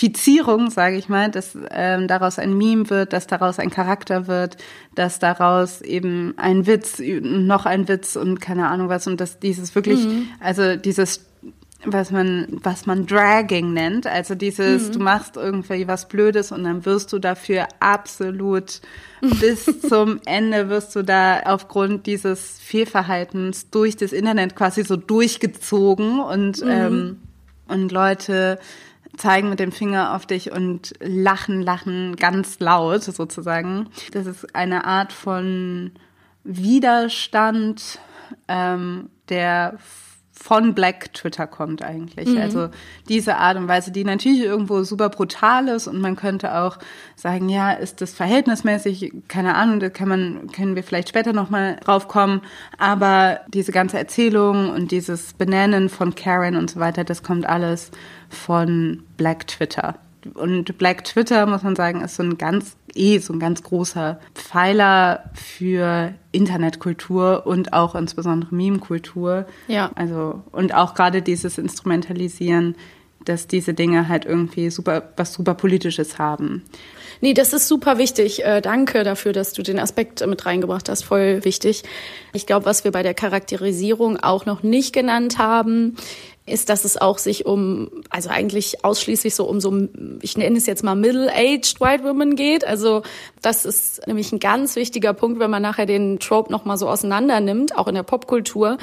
[0.00, 4.56] Mimifizierung, sage ich mal, dass ähm, daraus ein Meme wird, dass daraus ein Charakter wird,
[4.94, 9.74] dass daraus eben ein Witz, noch ein Witz und keine Ahnung was und dass dieses
[9.74, 10.28] wirklich, Mhm.
[10.40, 11.26] also dieses
[11.86, 14.06] was man, was man Dragging nennt.
[14.06, 14.92] Also dieses, Mhm.
[14.92, 18.82] du machst irgendwie was Blödes und dann wirst du dafür absolut
[19.40, 26.20] bis zum Ende wirst du da aufgrund dieses Fehlverhaltens durch das Internet quasi so durchgezogen
[26.20, 26.70] und, Mhm.
[26.70, 27.16] ähm,
[27.68, 28.58] und Leute
[29.20, 33.88] zeigen mit dem Finger auf dich und lachen, lachen ganz laut sozusagen.
[34.12, 35.92] Das ist eine Art von
[36.42, 37.98] Widerstand,
[38.48, 39.78] ähm, der
[40.42, 42.30] von Black Twitter kommt eigentlich.
[42.30, 42.38] Mhm.
[42.38, 42.70] Also
[43.08, 46.78] diese Art und Weise, die natürlich irgendwo super brutal ist und man könnte auch
[47.14, 49.12] sagen, ja, ist das verhältnismäßig?
[49.28, 52.40] Keine Ahnung, da kann man, können wir vielleicht später nochmal drauf kommen.
[52.78, 57.90] Aber diese ganze Erzählung und dieses Benennen von Karen und so weiter, das kommt alles
[58.30, 59.96] von Black Twitter.
[60.34, 64.20] Und Black Twitter, muss man sagen, ist so ein ganz, eh so ein ganz großer
[64.34, 69.46] Pfeiler für Internetkultur und auch insbesondere Meme-Kultur.
[69.68, 69.90] Ja.
[69.94, 72.74] Also, und auch gerade dieses Instrumentalisieren,
[73.24, 76.62] dass diese Dinge halt irgendwie super, was super Politisches haben.
[77.22, 78.44] Nee, das ist super wichtig.
[78.44, 81.04] Äh, danke dafür, dass du den Aspekt mit reingebracht hast.
[81.04, 81.82] Voll wichtig.
[82.32, 85.96] Ich glaube, was wir bei der Charakterisierung auch noch nicht genannt haben,
[86.50, 89.88] ist, dass es auch sich um, also eigentlich ausschließlich so um so,
[90.20, 92.66] ich nenne es jetzt mal middle-aged White Women geht.
[92.66, 93.02] Also
[93.42, 97.40] das ist nämlich ein ganz wichtiger Punkt, wenn man nachher den Trope nochmal so auseinander
[97.40, 98.78] nimmt, auch in der Popkultur,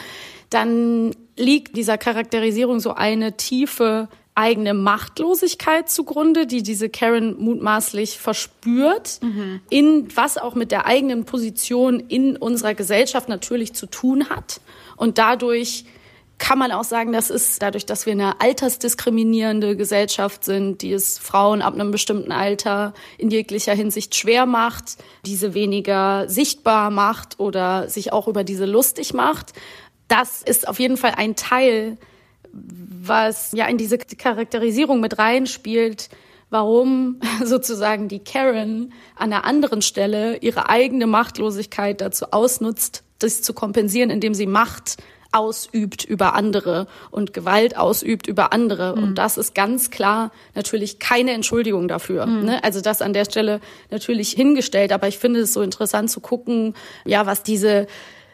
[0.50, 9.20] dann liegt dieser Charakterisierung so eine tiefe eigene Machtlosigkeit zugrunde, die diese Karen mutmaßlich verspürt,
[9.72, 14.62] in was auch mit der eigenen Position in unserer Gesellschaft natürlich zu tun hat.
[14.96, 15.86] Und dadurch
[16.40, 21.18] kann man auch sagen, das ist dadurch, dass wir eine altersdiskriminierende Gesellschaft sind, die es
[21.18, 27.90] Frauen ab einem bestimmten Alter in jeglicher Hinsicht schwer macht, diese weniger sichtbar macht oder
[27.90, 29.54] sich auch über diese lustig macht.
[30.08, 31.98] Das ist auf jeden Fall ein Teil,
[32.54, 36.10] was ja in diese Charakterisierung mit reinspielt,
[36.50, 43.54] warum sozusagen die Karen an einer anderen Stelle ihre eigene Machtlosigkeit dazu ausnutzt, das zu
[43.54, 44.98] kompensieren, indem sie Macht
[45.32, 48.94] ausübt über andere und Gewalt ausübt über andere.
[48.94, 52.26] Und das ist ganz klar natürlich keine Entschuldigung dafür.
[52.26, 52.64] Ne?
[52.64, 53.60] Also das an der Stelle
[53.92, 54.92] natürlich hingestellt.
[54.92, 56.74] Aber ich finde es so interessant zu gucken,
[57.06, 57.88] ja, was diese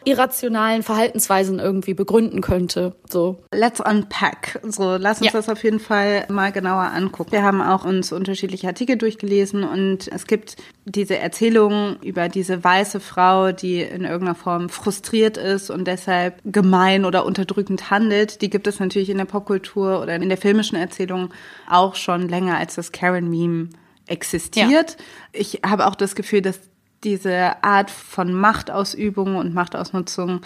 [0.04, 2.94] irrationalen Verhaltensweisen irgendwie begründen könnte.
[3.08, 3.42] So.
[3.52, 4.60] Let's unpack.
[4.62, 5.38] So, lass uns Ja.
[5.38, 7.32] das auf jeden Fall mal genauer angucken.
[7.32, 13.00] Wir haben auch uns unterschiedliche Artikel durchgelesen und es gibt diese Erzählungen über diese weiße
[13.00, 18.42] Frau, die in irgendeiner Form frustriert ist und deshalb gemein oder unterdrückend handelt.
[18.42, 21.32] Die gibt es natürlich in der Popkultur oder in der filmischen Erzählung
[21.70, 23.68] auch schon länger, als das Karen-Meme
[24.06, 24.96] existiert.
[25.32, 26.60] Ich habe auch das Gefühl, dass
[27.04, 30.40] diese Art von Machtausübung und Machtausnutzung,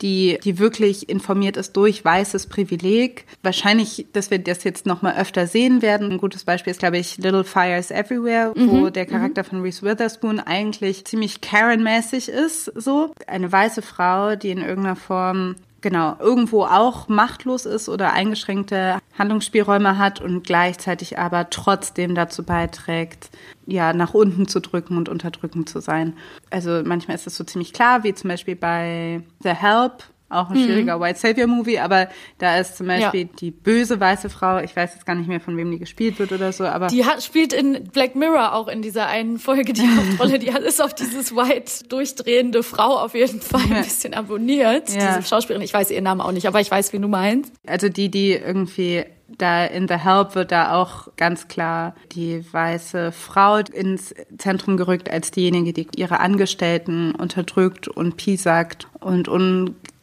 [0.00, 3.26] die, die wirklich informiert ist durch weißes Privileg.
[3.42, 6.10] Wahrscheinlich, dass wir das jetzt noch mal öfter sehen werden.
[6.10, 9.82] Ein gutes Beispiel ist, glaube ich, Little Fires Everywhere, wo Mhm, der Charakter von Reese
[9.82, 13.12] Witherspoon eigentlich ziemlich Karen-mäßig ist, so.
[13.26, 19.98] Eine weiße Frau, die in irgendeiner Form genau, irgendwo auch machtlos ist oder eingeschränkte Handlungsspielräume
[19.98, 23.28] hat und gleichzeitig aber trotzdem dazu beiträgt,
[23.66, 26.14] ja, nach unten zu drücken und unterdrückend zu sein.
[26.50, 30.58] Also manchmal ist es so ziemlich klar, wie zum Beispiel bei The Help, auch ein
[30.58, 30.64] Mhm.
[30.64, 32.08] schwieriger White Savior Movie, aber
[32.38, 33.28] da ist zum Beispiel Ja.
[33.40, 36.32] die böse weiße Frau, ich weiß jetzt gar nicht mehr, von wem die gespielt wird
[36.32, 39.82] oder so, aber Die hat, spielt in Black Mirror auch in dieser einen Folge die
[39.96, 40.38] Hauptrolle.
[40.38, 44.90] Die hat, ist auf dieses white durchdrehende Frau auf jeden Fall ein bisschen abonniert.
[44.90, 45.16] Ja.
[45.18, 47.52] Diese Schauspielerin, ich weiß ihren Namen auch nicht, aber ich weiß, wie du meinst.
[47.66, 49.04] Also die, die irgendwie
[49.36, 55.10] da in The Help wird da auch ganz klar die weiße Frau ins Zentrum gerückt
[55.10, 59.28] als diejenige, die ihre Angestellten unterdrückt und piesackt und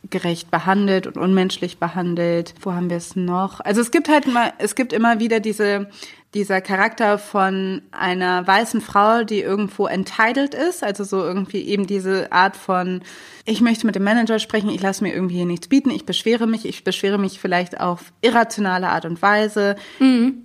[0.03, 2.53] ungerecht behandelt und unmenschlich behandelt.
[2.61, 3.59] Wo haben wir es noch?
[3.59, 5.89] Also es gibt halt immer, es gibt immer wieder diese
[6.33, 12.31] dieser Charakter von einer weißen Frau, die irgendwo entitled ist, also so irgendwie eben diese
[12.31, 13.01] Art von,
[13.45, 16.47] ich möchte mit dem Manager sprechen, ich lasse mir irgendwie hier nichts bieten, ich beschwere
[16.47, 19.75] mich, ich beschwere mich vielleicht auf irrationale Art und Weise,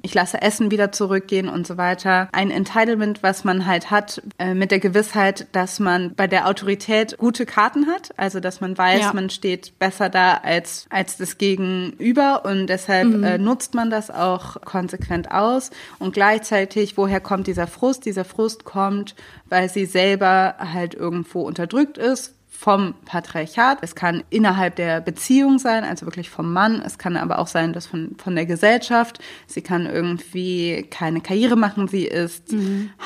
[0.02, 2.28] ich lasse Essen wieder zurückgehen und so weiter.
[2.32, 7.18] Ein Entitlement, was man halt hat, äh, mit der Gewissheit, dass man bei der Autorität
[7.18, 9.12] gute Karten hat, also dass man weiß, Ja.
[9.12, 13.24] man steht besser da als, als das Gegenüber und deshalb Mhm.
[13.24, 15.70] äh, nutzt man das auch konsequent aus.
[15.98, 18.04] Und gleichzeitig, woher kommt dieser Frust?
[18.06, 19.14] Dieser Frust kommt,
[19.48, 23.78] weil sie selber halt irgendwo unterdrückt ist vom Patriarchat.
[23.82, 26.80] Es kann innerhalb der Beziehung sein, also wirklich vom Mann.
[26.85, 29.18] Es kann aber auch sein, dass von, von der Gesellschaft.
[29.46, 31.87] Sie kann irgendwie keine Karriere machen.
[31.87, 32.54] Sie ist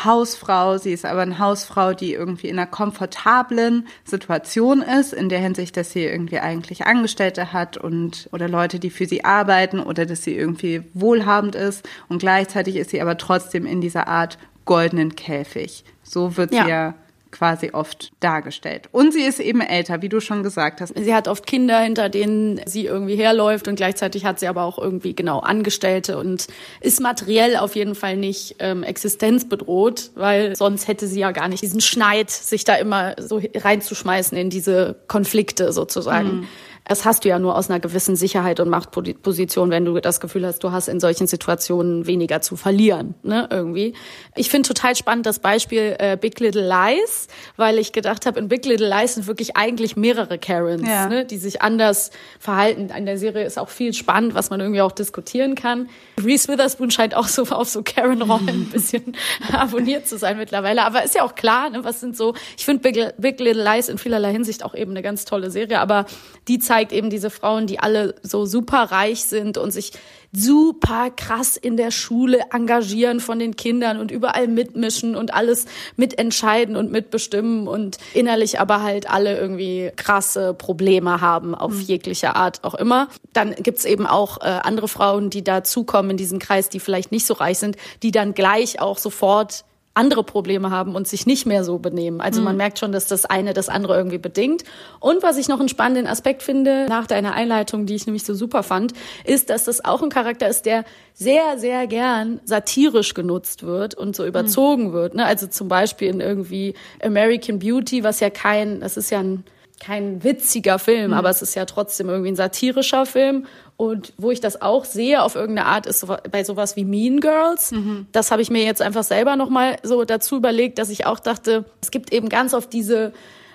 [0.04, 0.78] Hausfrau.
[0.78, 5.76] Sie ist aber eine Hausfrau, die irgendwie in einer komfortablen Situation ist, in der Hinsicht,
[5.76, 10.22] dass sie irgendwie eigentlich Angestellte hat und oder Leute, die für sie arbeiten oder dass
[10.22, 11.88] sie irgendwie wohlhabend ist.
[12.08, 15.84] Und gleichzeitig ist sie aber trotzdem in dieser Art goldenen Käfig.
[16.04, 16.64] So wird Ja.
[16.64, 16.94] sie ja
[17.30, 18.88] quasi oft dargestellt.
[18.92, 20.94] Und sie ist eben älter, wie du schon gesagt hast.
[20.96, 24.78] Sie hat oft Kinder, hinter denen sie irgendwie herläuft und gleichzeitig hat sie aber auch
[24.78, 26.46] irgendwie genau Angestellte und
[26.80, 31.62] ist materiell auf jeden Fall nicht ähm, existenzbedroht, weil sonst hätte sie ja gar nicht
[31.62, 36.28] diesen Schneid, sich da immer so reinzuschmeißen in diese Konflikte sozusagen.
[36.28, 36.48] Mhm.
[36.90, 40.44] Das hast du ja nur aus einer gewissen Sicherheit und Machtposition, wenn du das Gefühl
[40.44, 43.94] hast, du hast in solchen Situationen weniger zu verlieren, ne, irgendwie.
[44.34, 48.48] Ich finde total spannend das Beispiel äh, Big Little Lies, weil ich gedacht habe, in
[48.48, 51.06] Big Little Lies sind wirklich eigentlich mehrere Karens, Ja.
[51.06, 52.90] ne, die sich anders verhalten.
[52.90, 55.88] In der Serie ist auch viel spannend, was man irgendwie auch diskutieren kann.
[56.20, 59.14] Reese Witherspoon scheint auch so auf so Karen-Rollen ein bisschen
[59.52, 60.82] abonniert zu sein mittlerweile.
[60.82, 63.88] Aber ist ja auch klar, ne, was sind so, ich finde Big, Big Little Lies
[63.88, 66.06] in vielerlei Hinsicht auch eben eine ganz tolle Serie, aber
[66.48, 69.92] die zeigt eben diese Frauen, die alle so super reich sind und sich
[70.32, 75.66] super krass in der Schule engagieren von den Kindern und überall mitmischen und alles
[75.96, 82.64] mitentscheiden und mitbestimmen und innerlich aber halt alle irgendwie krasse Probleme haben auf jegliche Art
[82.64, 83.08] auch immer.
[83.34, 87.26] Dann gibt's eben auch äh, andere Frauen, die dazukommen in diesen Kreis, die vielleicht nicht
[87.26, 89.64] so reich sind, die dann gleich auch sofort
[90.00, 92.22] andere Probleme haben und sich nicht mehr so benehmen.
[92.22, 94.64] Also man merkt schon, dass das eine das andere irgendwie bedingt.
[94.98, 98.34] Und was ich noch einen spannenden Aspekt finde, nach deiner Einleitung, die ich nämlich so
[98.34, 103.62] super fand, ist, dass das auch ein Charakter ist, der sehr, sehr gern satirisch genutzt
[103.62, 105.14] wird und so überzogen wird.
[105.14, 105.26] Ne?
[105.26, 109.44] Also zum Beispiel in irgendwie American Beauty, was ja kein, das ist ja ein
[109.80, 113.46] kein witziger Film, aber es ist ja trotzdem irgendwie ein satirischer Film.
[113.76, 117.20] Und wo ich das auch sehe auf irgendeine Art ist so- bei sowas wie Mean
[117.20, 117.72] Girls.
[118.12, 121.64] Das habe ich mir jetzt einfach selber nochmal so dazu überlegt, dass ich auch dachte,
[121.80, 123.12] es gibt eben ganz oft diese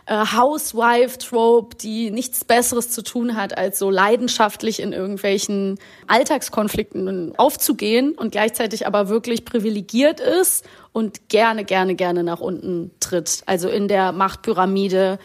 [0.07, 8.13] äh, Housewife-Trope, die nichts Besseres zu tun hat, als so leidenschaftlich in irgendwelchen Alltagskonflikten aufzugehen
[8.13, 13.41] und gleichzeitig aber wirklich privilegiert ist und gerne, gerne, gerne nach unten tritt.
[13.45, 15.17] Also in der Machtpyramide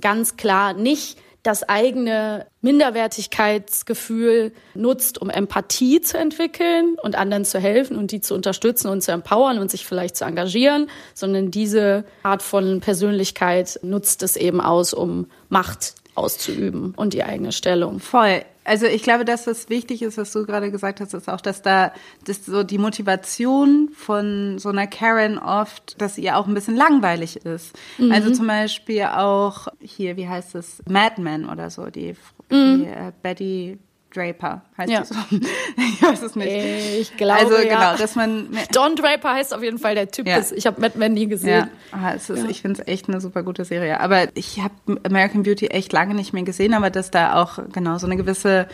[0.00, 7.96] ganz klar nicht das eigene Minderwertigkeitsgefühl nutzt, um Empathie zu entwickeln und anderen zu helfen
[7.96, 12.42] und die zu unterstützen und zu empowern und sich vielleicht zu engagieren, sondern diese Art
[12.42, 18.00] von Persönlichkeit nutzt es eben aus, um Macht auszuüben und die eigene Stellung.
[18.00, 18.42] Voll.
[18.66, 21.62] Also ich glaube, dass was wichtig ist, was du gerade gesagt hast, ist auch, dass
[21.62, 21.92] da
[22.24, 27.36] dass so die Motivation von so einer Karen oft, dass ihr auch ein bisschen langweilig
[27.46, 27.78] ist.
[27.98, 28.12] Mhm.
[28.12, 32.14] Also zum Beispiel auch hier, wie heißt es, Mad Men oder so, die,
[32.50, 32.78] Mhm.
[32.82, 33.78] die äh, Betty
[34.14, 35.04] Draper heißt Ja.
[35.04, 35.14] so.
[35.76, 36.48] ich weiß es nicht.
[36.50, 37.62] Ich glaube, also ja.
[37.64, 40.26] genau, dass man Don Draper heißt auf jeden Fall der Typ.
[40.26, 40.36] Ja.
[40.38, 41.70] Ist, ich habe Mad Men nie Ja, gesehen.
[41.92, 42.48] ah, es ist, Ja.
[42.48, 44.00] ich finde es echt eine super gute Serie.
[44.00, 47.98] Aber ich habe American Beauty echt lange nicht mehr gesehen, aber dass da auch genau
[47.98, 48.68] so eine gewisse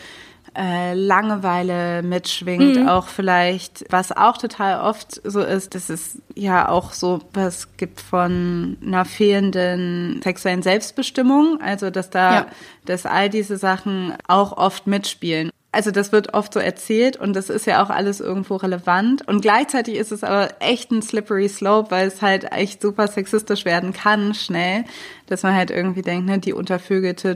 [0.57, 2.89] äh, Langeweile mitschwingt, Mhm.
[2.89, 8.01] auch vielleicht, was auch total oft so ist, dass es ja auch so was gibt
[8.01, 12.47] von einer fehlenden sexuellen Selbstbestimmung, also dass da, Ja.
[12.85, 15.51] dass all diese Sachen auch oft mitspielen.
[15.75, 19.27] Also das wird oft so erzählt und das ist ja auch alles irgendwo relevant.
[19.27, 23.65] Und gleichzeitig ist es aber echt ein slippery slope, weil es halt echt super sexistisch
[23.65, 24.85] werden kann, schnell.
[25.29, 27.35] Dass man halt irgendwie denkt, ne, die Untervögelte,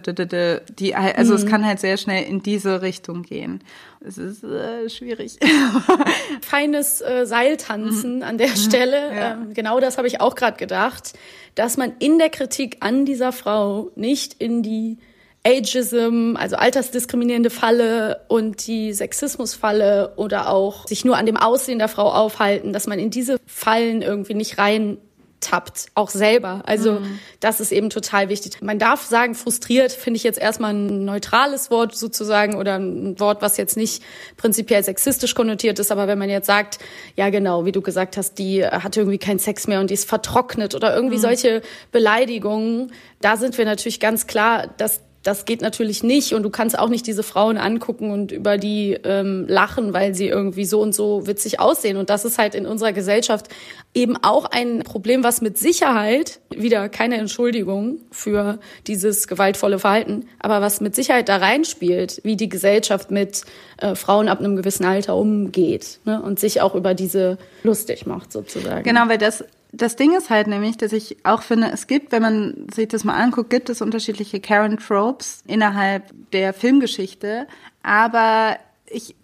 [0.78, 1.48] die, also es Mhm.
[1.48, 3.62] kann halt sehr schnell in diese Richtung gehen.
[4.00, 5.38] Es ist äh, schwierig.
[6.42, 9.14] Feines äh, Seiltanzen an der Stelle.
[9.14, 9.32] Ja.
[9.32, 11.14] Ähm, genau das habe ich auch gerade gedacht,
[11.54, 14.98] dass man in der Kritik an dieser Frau nicht in die
[15.46, 21.88] Ageism, also altersdiskriminierende Falle und die Sexismusfalle oder auch sich nur an dem Aussehen der
[21.88, 24.98] Frau aufhalten, dass man in diese Fallen irgendwie nicht rein
[25.38, 26.62] tappt, auch selber.
[26.66, 27.18] Also Mhm.
[27.40, 28.62] das ist eben total wichtig.
[28.62, 33.42] Man darf sagen, frustriert finde ich jetzt erstmal ein neutrales Wort sozusagen oder ein Wort,
[33.42, 34.02] was jetzt nicht
[34.38, 35.92] prinzipiell sexistisch konnotiert ist.
[35.92, 36.78] Aber wenn man jetzt sagt,
[37.16, 40.08] ja genau, wie du gesagt hast, die hat irgendwie keinen Sex mehr und die ist
[40.08, 41.20] vertrocknet oder irgendwie Mhm.
[41.20, 46.50] solche Beleidigungen, da sind wir natürlich ganz klar, dass das geht natürlich nicht und du
[46.50, 50.80] kannst auch nicht diese Frauen angucken und über die ähm, lachen, weil sie irgendwie so
[50.80, 51.96] und so witzig aussehen.
[51.96, 53.48] Und das ist halt in unserer Gesellschaft
[53.92, 60.60] eben auch ein Problem, was mit Sicherheit, wieder keine Entschuldigung für dieses gewaltvolle Verhalten, aber
[60.60, 63.42] was mit Sicherheit da reinspielt, wie die Gesellschaft mit
[63.78, 66.22] äh, Frauen ab einem gewissen Alter umgeht ne?
[66.22, 68.84] und sich auch über diese lustig macht sozusagen.
[68.84, 69.44] Genau, weil das,
[69.76, 73.04] das Ding ist halt nämlich, dass ich auch finde, es gibt, wenn man sich das
[73.04, 77.46] mal anguckt, gibt es unterschiedliche Karen Tropes innerhalb der Filmgeschichte.
[77.82, 79.14] Aber ich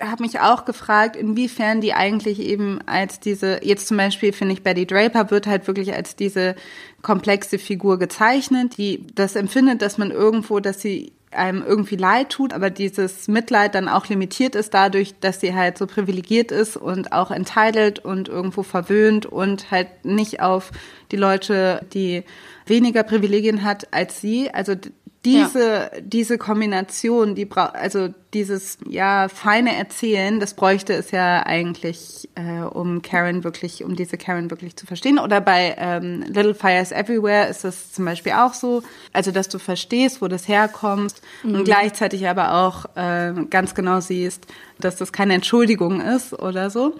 [0.00, 4.62] habe mich auch gefragt, inwiefern die eigentlich eben als diese, jetzt zum Beispiel finde ich,
[4.62, 6.54] Betty Draper wird halt wirklich als diese
[7.02, 12.52] komplexe Figur gezeichnet, die das empfindet, dass man irgendwo, dass sie einem irgendwie leid tut,
[12.52, 17.12] aber dieses Mitleid dann auch limitiert ist dadurch, dass sie halt so privilegiert ist und
[17.12, 20.72] auch entitled und irgendwo verwöhnt und halt nicht auf
[21.12, 22.24] die Leute, die
[22.66, 24.74] weniger Privilegien hat als sie, also
[25.24, 32.28] diese, diese Kombination, die bra also dieses ja feine Erzählen, das bräuchte es ja eigentlich,
[32.36, 35.18] äh, um Karen wirklich, um diese Karen wirklich zu verstehen.
[35.18, 39.58] Oder bei ähm, Little Fires Everywhere ist das zum Beispiel auch so, also dass du
[39.58, 41.54] verstehst, wo das herkommt Mhm.
[41.54, 44.46] und gleichzeitig aber auch äh, ganz genau siehst,
[44.78, 46.94] dass das keine Entschuldigung ist oder so.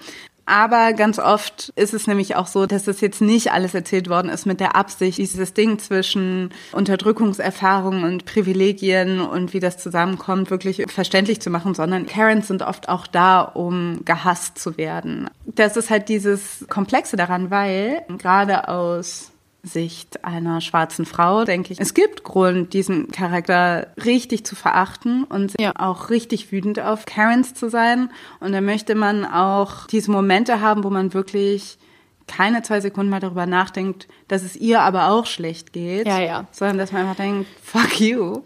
[0.51, 4.29] Aber ganz oft ist es nämlich auch so, dass das jetzt nicht alles erzählt worden
[4.29, 10.83] ist mit der Absicht, dieses Ding zwischen Unterdrückungserfahrungen und Privilegien und wie das zusammenkommt, wirklich
[10.89, 15.31] verständlich zu machen, sondern Karens sind oft auch da, um gehasst zu werden.
[15.47, 19.30] Das ist halt dieses Komplexe daran, weil gerade aus
[19.63, 25.55] Sicht einer schwarzen Frau, denke ich, es gibt Grund, diesen Charakter richtig zu verachten und
[25.79, 28.11] auch richtig wütend auf Karens zu sein.
[28.41, 31.79] Und da möchte man auch diese Momente haben, wo man wirklich
[32.27, 36.07] keine zwei Sekunden mal darüber nachdenkt, dass es ihr aber auch schlecht geht.
[36.07, 36.47] Ja, ja.
[36.53, 38.43] Sondern dass man einfach denkt, fuck you.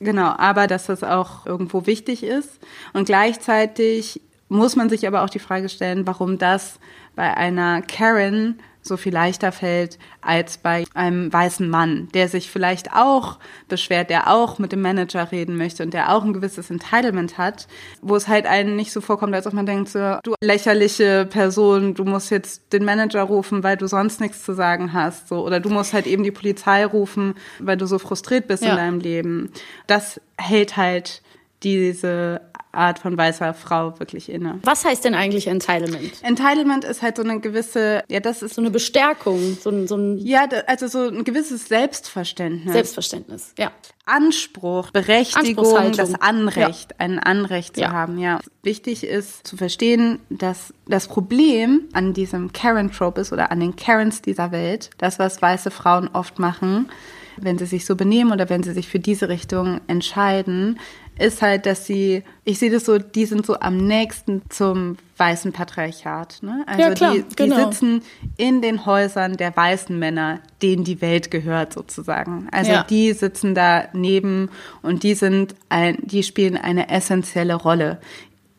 [0.00, 2.58] Genau, aber dass das auch irgendwo wichtig ist.
[2.92, 6.78] Und gleichzeitig muss man sich aber auch die Frage stellen, warum das
[7.14, 12.92] bei einer Karen so viel leichter fällt als bei einem weißen Mann, der sich vielleicht
[12.92, 17.38] auch beschwert, der auch mit dem Manager reden möchte und der auch ein gewisses Entitlement
[17.38, 17.66] hat,
[18.02, 21.94] wo es halt einen nicht so vorkommt, als ob man denkt, so, du lächerliche Person,
[21.94, 25.60] du musst jetzt den Manager rufen, weil du sonst nichts zu sagen hast, so, oder
[25.60, 28.70] du musst halt eben die Polizei rufen, weil du so frustriert bist Ja.
[28.70, 29.50] in deinem Leben.
[29.86, 31.22] Das hält halt
[31.62, 32.40] diese
[32.76, 34.60] Art von weißer Frau wirklich inne.
[34.62, 36.12] Was heißt denn eigentlich Entitlement?
[36.22, 39.96] Entitlement ist halt so eine gewisse, ja, das ist so eine Bestärkung, so ein, so
[39.96, 42.72] ein ja, also so ein gewisses Selbstverständnis.
[42.72, 43.70] Selbstverständnis, ja.
[44.04, 47.90] Anspruch, Berechtigung, das Anrecht, ein Anrecht zu Ja.
[47.90, 48.38] haben, ja.
[48.62, 54.22] Wichtig ist zu verstehen, dass das Problem an diesem Karen-Trope ist oder an den Karens
[54.22, 56.88] dieser Welt, das, was weiße Frauen oft machen,
[57.36, 60.78] wenn sie sich so benehmen oder wenn sie sich für diese Richtung entscheiden,
[61.18, 65.52] ist halt, dass sie, ich sehe das so, die sind so am nächsten zum weißen
[65.52, 66.38] Patriarchat.
[66.42, 66.62] Ne?
[66.66, 67.70] Also Ja, klar, die, die genau.
[67.70, 68.02] sitzen
[68.36, 72.48] in den Häusern der weißen Männer, denen die Welt gehört sozusagen.
[72.52, 72.82] Also Ja.
[72.84, 74.50] die sitzen da neben
[74.82, 77.98] und die sind ein, die spielen eine essentielle Rolle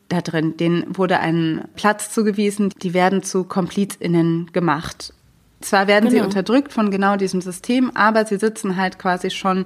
[0.09, 0.57] da drin.
[0.57, 5.13] Denen wurde ein Platz zugewiesen, die werden zu KomplizInnen gemacht.
[5.59, 6.27] Zwar werden sie Genau.
[6.27, 9.65] unterdrückt von genau diesem System, aber sie sitzen halt quasi schon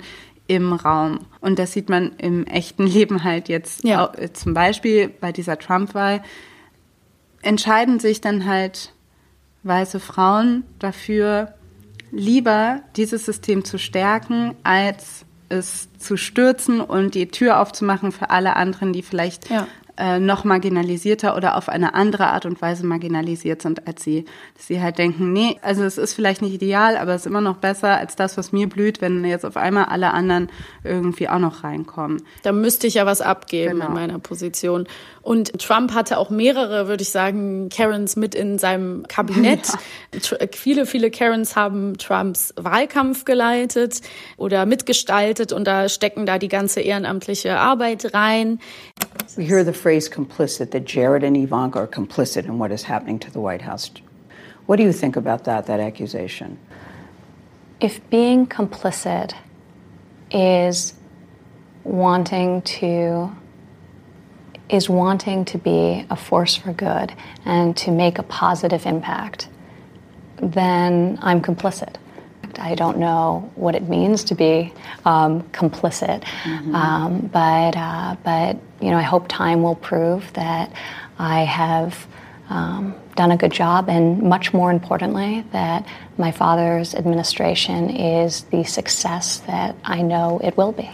[0.55, 1.19] im Raum.
[1.39, 4.05] Und das sieht man im echten Leben halt jetzt Ja.
[4.05, 6.21] auch, zum Beispiel bei dieser Trump-Wahl.
[7.41, 8.93] Entscheiden sich dann halt
[9.63, 11.53] weiße Frauen dafür,
[12.11, 18.55] lieber dieses System zu stärken, als es zu stürzen und die Tür aufzumachen für alle
[18.55, 19.67] anderen, die vielleicht Ja.
[20.01, 24.25] Äh, noch marginalisierter oder auf eine andere Art und Weise marginalisiert sind als sie.
[24.55, 27.41] Dass sie halt denken, nee, also es ist vielleicht nicht ideal, aber es ist immer
[27.41, 30.49] noch besser als das, was mir blüht, wenn jetzt auf einmal alle anderen
[30.83, 32.23] irgendwie auch noch reinkommen.
[32.41, 33.87] Da müsste ich ja was abgeben Genau.
[33.89, 34.87] in meiner Position.
[35.21, 39.67] Und Trump hatte auch mehrere, würde ich sagen, Karens mit in seinem Kabinett.
[40.15, 44.01] Tr- Viele, viele Karens haben Trumps Wahlkampf geleitet
[44.37, 48.59] oder mitgestaltet und da stecken da die ganze ehrenamtliche Arbeit rein.
[49.35, 53.19] We hear the phrase complicit, that Jared and Ivanka are complicit in what is happening
[53.19, 53.91] to the White House.
[54.65, 56.57] What do you think about that, that accusation?
[57.81, 59.33] if being complicit
[60.29, 60.93] is
[61.83, 63.35] wanting to
[64.69, 67.11] is wanting to be a force for good
[67.43, 69.49] and to make a positive impact
[70.37, 71.95] then i'm complicit
[72.61, 74.71] i don't know what it means to be
[75.05, 76.23] um, complicit
[76.73, 80.71] um, but uh, but you know i hope time will prove that
[81.19, 82.07] i have
[82.51, 85.85] um, done a good job, and much more importantly, that
[86.17, 90.89] my father's administration is the success that I know it will be.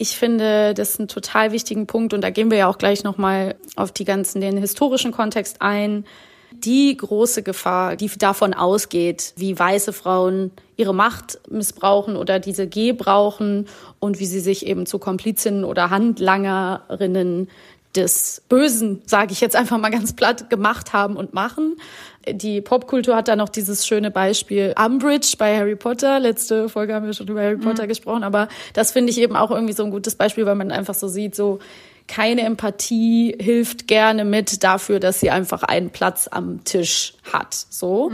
[0.00, 3.56] Ich finde das einen total wichtigen Punkt und da gehen wir ja auch gleich nochmal
[3.74, 6.04] auf die ganzen, den historischen Kontext ein.
[6.52, 12.92] Die große Gefahr, die davon ausgeht, wie weiße Frauen ihre Macht missbrauchen oder diese G
[12.92, 13.66] brauchen
[14.00, 17.48] und wie sie sich eben zu Komplizinnen oder Handlangerinnen
[17.94, 21.76] des Bösen, sage ich jetzt einfach mal ganz platt, gemacht haben und machen.
[22.30, 26.20] Die Popkultur hat da noch dieses schöne Beispiel Umbridge bei Harry Potter.
[26.20, 29.50] Letzte Folge haben wir schon über Harry Potter gesprochen, aber das finde ich eben auch
[29.50, 31.58] irgendwie so ein gutes Beispiel, weil man einfach so sieht, so
[32.08, 37.54] keine Empathie hilft gerne mit dafür, dass sie einfach einen Platz am Tisch hat.
[37.70, 38.10] So.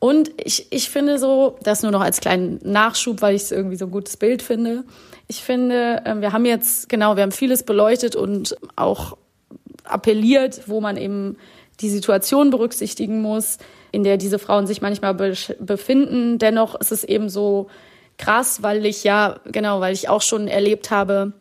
[0.00, 3.76] Und ich, ich finde so, das nur noch als kleinen Nachschub, weil ich es irgendwie
[3.76, 4.84] so ein gutes Bild finde.
[5.28, 9.16] Ich finde, äh, wir haben jetzt, genau, wir haben vieles beleuchtet und auch
[9.84, 11.36] appelliert, wo man eben
[11.80, 13.58] die Situation berücksichtigen muss,
[13.92, 16.38] in der diese Frauen sich manchmal be befinden.
[16.38, 17.68] Dennoch ist es eben so
[18.18, 21.32] krass, weil ich ja, genau, weil ich auch schon erlebt habe,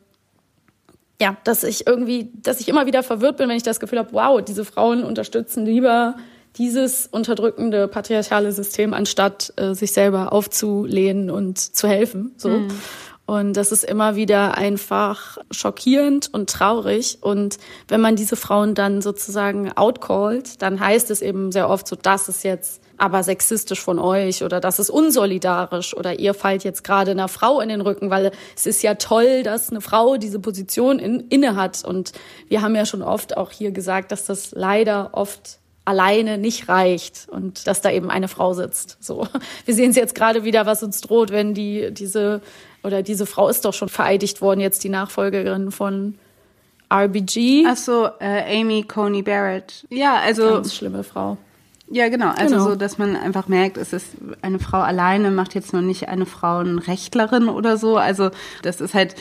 [1.23, 4.11] ja, dass ich irgendwie, dass ich immer wieder verwirrt bin, wenn ich das Gefühl habe,
[4.11, 6.17] wow, diese Frauen unterstützen lieber
[6.57, 12.33] dieses unterdrückende patriarchale System, anstatt äh, sich selber aufzulehnen und zu helfen.
[12.35, 12.49] So.
[12.49, 12.67] Mhm.
[13.25, 17.19] Und das ist immer wieder einfach schockierend und traurig.
[17.21, 17.57] Und
[17.87, 22.27] wenn man diese Frauen dann sozusagen outcallt, dann heißt es eben sehr oft so, das
[22.27, 27.11] ist jetzt aber sexistisch von euch oder das ist unsolidarisch oder ihr fallt jetzt gerade
[27.11, 30.99] einer Frau in den Rücken, weil es ist ja toll, dass eine Frau diese Position
[30.99, 31.83] in, inne hat.
[31.85, 32.11] Und
[32.49, 37.27] wir haben ja schon oft auch hier gesagt, dass das leider oft alleine nicht reicht
[37.29, 38.97] und dass da eben eine Frau sitzt.
[39.01, 39.27] So,
[39.65, 42.41] wir sehen es jetzt gerade wieder, was uns droht, wenn die diese
[42.83, 46.15] oder diese Frau ist doch schon vereidigt worden, jetzt die Nachfolgerin von
[46.91, 47.65] RBG.
[47.67, 49.85] Ach so, äh, Amy Coney Barrett.
[49.89, 51.37] Ja, also Ganz schlimme Frau.
[51.89, 52.29] Ja, genau.
[52.29, 52.69] Also Genau.
[52.69, 54.07] so, dass man einfach merkt, es ist
[54.41, 57.97] eine Frau alleine, macht jetzt noch nicht eine Frauenrechtlerin oder so.
[57.97, 58.31] Also
[58.63, 59.15] das ist halt,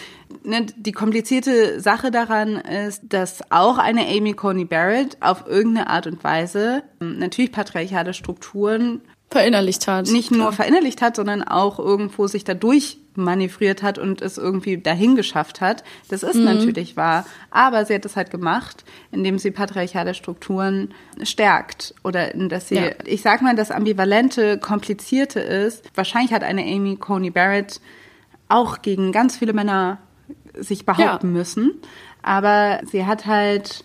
[0.44, 6.06] ne, die komplizierte Sache daran ist, dass auch eine Amy Coney Barrett auf irgendeine Art
[6.06, 10.06] und Weise ähm, natürlich patriarchale Strukturen verinnerlicht hat.
[10.08, 15.16] Nicht nur verinnerlicht hat, sondern auch irgendwo sich dadurch manövriert hat und es irgendwie dahin
[15.16, 15.84] geschafft hat.
[16.08, 16.44] Das ist Mhm.
[16.44, 17.26] natürlich wahr.
[17.50, 21.94] Aber sie hat es halt gemacht, indem sie patriarchale Strukturen stärkt.
[22.04, 22.90] Oder in dass sie, Ja.
[23.04, 25.84] ich sag mal, das Ambivalente, Komplizierte ist.
[25.94, 27.80] Wahrscheinlich hat eine Amy Coney Barrett
[28.48, 29.98] auch gegen ganz viele Männer
[30.54, 31.72] sich behaupten müssen.
[32.22, 33.84] Aber sie hat halt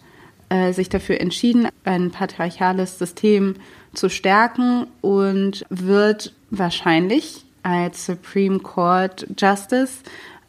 [0.49, 3.55] äh, sich dafür entschieden, ein patriarchales System
[3.93, 9.99] zu stärken und wird wahrscheinlich als Supreme Court Justice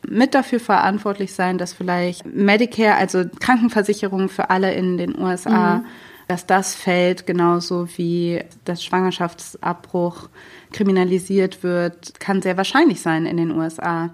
[0.09, 5.85] mit dafür verantwortlich sein, dass vielleicht Medicare, also Krankenversicherung für alle in den USA, Mhm.
[6.29, 10.29] dass das fällt, genauso wie das Schwangerschaftsabbruch
[10.73, 14.11] kriminalisiert wird, kann sehr wahrscheinlich sein in den USA.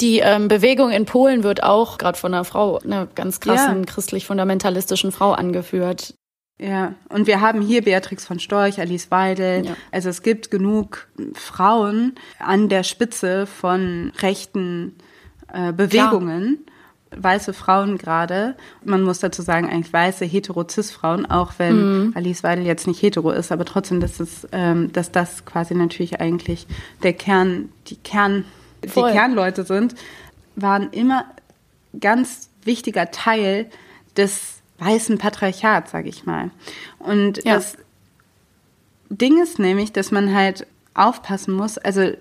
[0.00, 3.84] Die ähm, Bewegung in Polen wird auch gerade von einer Frau, einer ganz krassen Ja.
[3.84, 6.14] christlich-fundamentalistischen Frau angeführt.
[6.58, 9.74] Ja, und wir haben hier Beatrix von Storch, Alice Weidel.
[9.90, 14.94] Also es gibt genug Frauen an der Spitze von rechten
[15.52, 16.58] äh, Bewegungen.
[17.14, 18.56] Weiße Frauen gerade.
[18.84, 22.12] Man muss dazu sagen, eigentlich weiße hetero-cis-Frauen, auch wenn Mhm.
[22.14, 26.20] Alice Weidel jetzt nicht hetero ist, aber trotzdem, dass, es, ähm, dass das quasi natürlich
[26.20, 26.66] eigentlich
[27.02, 28.44] der Kern, die Kern,
[28.82, 29.12] die Voll.
[29.12, 29.94] Kernleute sind,
[30.56, 31.26] waren immer
[32.00, 33.68] ganz wichtiger Teil
[34.16, 34.51] des
[34.84, 36.50] weißen Patriarchats, sage ich mal.
[36.98, 37.54] Und Ja.
[37.54, 37.76] das
[39.10, 41.78] Ding ist nämlich, dass man halt aufpassen muss.
[41.78, 42.12] Also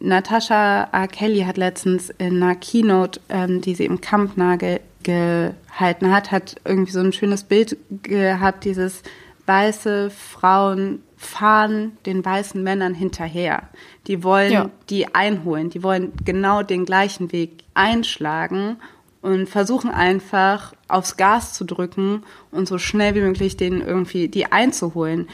[0.00, 1.08] Natasha R.
[1.08, 6.92] Kelly hat letztens in einer Keynote, ähm, die sie im Kampnagel gehalten hat, hat irgendwie
[6.92, 9.02] so ein schönes Bild gehabt, dieses
[9.46, 13.62] weiße Frauen fahren den weißen Männern hinterher.
[14.06, 14.70] Die wollen Ja.
[14.90, 18.76] die einholen, die wollen genau den gleichen Weg einschlagen
[19.22, 24.50] und versuchen einfach aufs Gas zu drücken und so schnell wie möglich denen irgendwie die
[24.52, 25.28] einzuholen.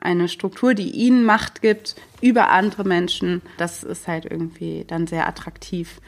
[0.00, 5.26] Eine Struktur, die ihnen Macht gibt über andere Menschen, das ist halt irgendwie dann sehr
[5.26, 6.00] attraktiv.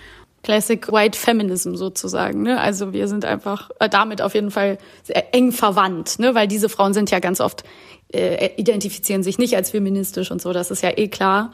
[0.42, 2.42] Classic White Feminism sozusagen.
[2.42, 2.58] Ne?
[2.58, 6.34] Also wir sind einfach äh, damit auf jeden Fall sehr eng verwandt, ne?
[6.34, 7.64] weil diese Frauen sind ja ganz oft,
[8.12, 11.52] äh, identifizieren sich nicht als feministisch und so, das ist ja eh klar.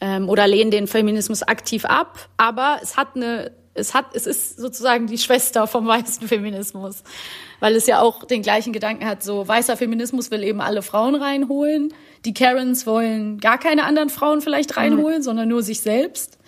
[0.00, 4.58] Ähm, oder lehnen den Feminismus aktiv ab, aber es hat eine, es hat, es ist
[4.58, 7.02] sozusagen die Schwester vom weißen Feminismus,
[7.60, 11.14] weil es ja auch den gleichen Gedanken hat, so weißer Feminismus will eben alle Frauen
[11.14, 11.94] reinholen,
[12.24, 16.38] die Karens wollen gar keine anderen Frauen vielleicht reinholen, sondern nur sich selbst.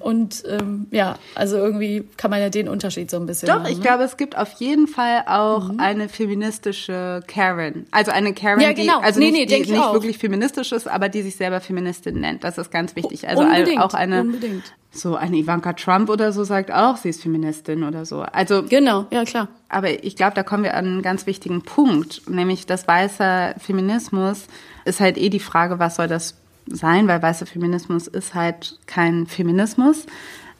[0.00, 3.70] Und ähm, ja, also irgendwie kann man ja den Unterschied so ein bisschen Doch, machen,
[3.70, 3.82] ich ne?
[3.84, 7.86] glaube, es gibt auf jeden Fall auch eine feministische Karen.
[7.90, 9.00] Also eine Karen, Ja, genau.
[9.00, 12.20] die also Nee, nicht, nee, die nicht wirklich feministisch ist, aber die sich selber Feministin
[12.20, 12.44] nennt.
[12.44, 13.28] Das ist ganz wichtig.
[13.28, 14.72] Also unbedingt, auch eine unbedingt.
[14.92, 18.20] So eine Ivanka Trump oder so sagt auch, sie ist Feministin oder so.
[18.20, 19.48] Also genau, ja klar.
[19.68, 24.46] Aber ich glaube, da kommen wir an einen ganz wichtigen Punkt, nämlich das weißer Feminismus
[24.84, 26.36] ist halt eh die Frage, was soll das
[26.66, 30.06] sein, weil weißer Feminismus ist halt kein Feminismus,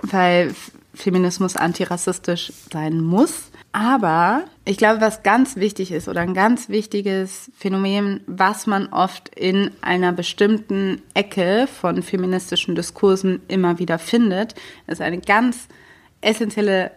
[0.00, 0.54] weil
[0.94, 3.50] Feminismus antirassistisch sein muss.
[3.72, 9.30] Aber ich glaube, was ganz wichtig ist oder ein ganz wichtiges Phänomen, was man oft
[9.34, 14.54] in einer bestimmten Ecke von feministischen Diskursen immer wieder findet,
[14.86, 15.68] ist eine ganz
[16.20, 16.90] essentielle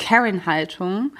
[0.00, 1.12] Karen-Haltung,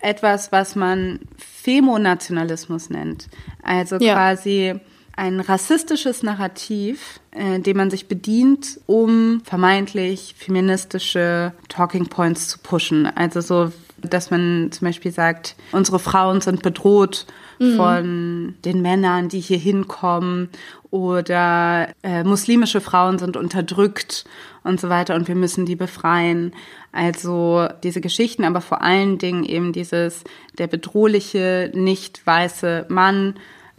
[0.00, 3.28] etwas, was man Femonationalismus nennt.
[3.62, 4.14] Also Ja.
[4.14, 4.78] quasi
[5.18, 13.06] ein rassistisches Narrativ, äh, dem man sich bedient, um vermeintlich feministische Talking Points zu pushen.
[13.06, 17.26] Also so, dass man zum Beispiel sagt, unsere Frauen sind bedroht
[17.58, 17.76] Mhm.
[17.76, 20.48] von den Männern, die hier hinkommen
[20.90, 24.24] oder äh, muslimische Frauen sind unterdrückt
[24.62, 26.52] und so weiter und wir müssen die befreien.
[26.92, 30.22] Also diese Geschichten, aber vor allen Dingen eben dieses
[30.56, 33.34] der bedrohliche, nicht weiße Mann,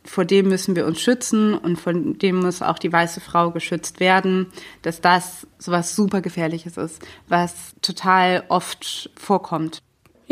[0.05, 3.99] vor dem müssen wir uns schützen und von dem muss auch die weiße Frau geschützt
[3.99, 4.47] werden,
[4.81, 9.81] dass das sowas super gefährliches ist, was total oft vorkommt.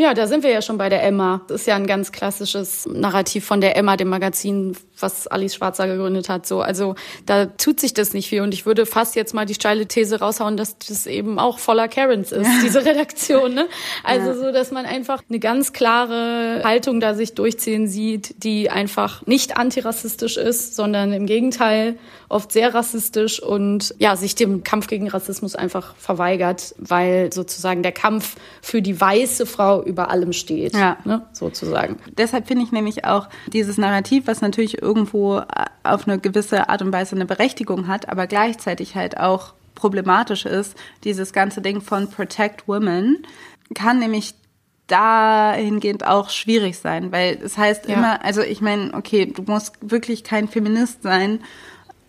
[0.00, 1.40] Ja, da sind wir ja schon bei der Emma.
[1.48, 5.88] Das ist ja ein ganz klassisches Narrativ von der Emma, dem Magazin, was Alice Schwarzer
[5.88, 6.46] gegründet hat.
[6.46, 6.94] So, also
[7.26, 8.42] da tut sich das nicht viel.
[8.42, 11.88] Und ich würde fast jetzt mal die steile These raushauen, dass das eben auch voller
[11.88, 13.54] Karens ist, diese Redaktion.
[13.54, 13.66] Ne?
[14.04, 14.34] Also Ja.
[14.36, 19.56] so, dass man einfach eine ganz klare Haltung da sich durchziehen sieht, die einfach nicht
[19.56, 21.98] antirassistisch ist, sondern im Gegenteil
[22.30, 27.92] oft sehr rassistisch und ja, sich dem Kampf gegen Rassismus einfach verweigert, weil sozusagen der
[27.92, 30.98] Kampf für die weiße Frau über allem steht, Ja.
[31.04, 31.96] ne, sozusagen.
[32.18, 35.44] Deshalb finde ich nämlich auch dieses Narrativ, was natürlich irgendwo äh,
[35.84, 40.74] auf eine gewisse Art und Weise eine Berechtigung hat, aber gleichzeitig halt auch problematisch ist,
[41.04, 43.22] dieses ganze Ding von Protect Women,
[43.74, 44.34] kann nämlich
[44.88, 47.94] dahingehend auch schwierig sein, weil es heißt Ja.
[47.94, 51.40] immer, also ich meine, okay, du musst wirklich kein Feminist sein,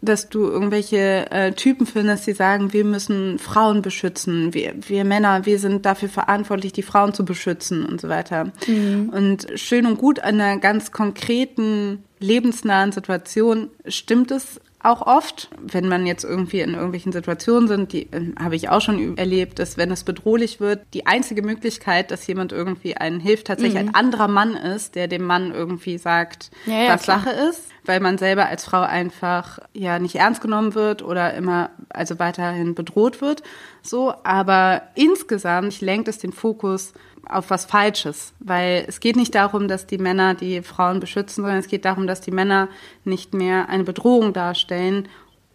[0.02, 5.46] dass du irgendwelche äh, Typen findest, die sagen, wir müssen Frauen beschützen, wir, wir Männer,
[5.46, 8.52] wir sind dafür verantwortlich, die Frauen zu beschützen und so weiter.
[8.68, 9.10] Mhm.
[9.10, 15.90] Und schön und gut an einer ganz konkreten, lebensnahen Situation stimmt es auch oft, wenn
[15.90, 19.76] man jetzt irgendwie in irgendwelchen Situationen sind, die äh, habe ich auch schon erlebt, dass
[19.78, 23.90] wenn es bedrohlich wird, die einzige Möglichkeit, dass jemand irgendwie einen hilft, tatsächlich Mhm.
[23.90, 27.20] ein anderer Mann ist, der dem Mann irgendwie sagt, Ja, ja, was klar.
[27.20, 31.72] Sache ist, weil man selber als Frau einfach ja nicht ernst genommen wird oder immer
[31.90, 33.42] also weiterhin bedroht wird.
[33.82, 36.94] So, aber insgesamt lenkt es den Fokus
[37.28, 41.58] auf was Falsches, weil es geht nicht darum, dass die Männer die Frauen beschützen, sondern
[41.58, 42.70] es geht darum, dass die Männer
[43.06, 45.08] nicht mehr eine Bedrohung darstellen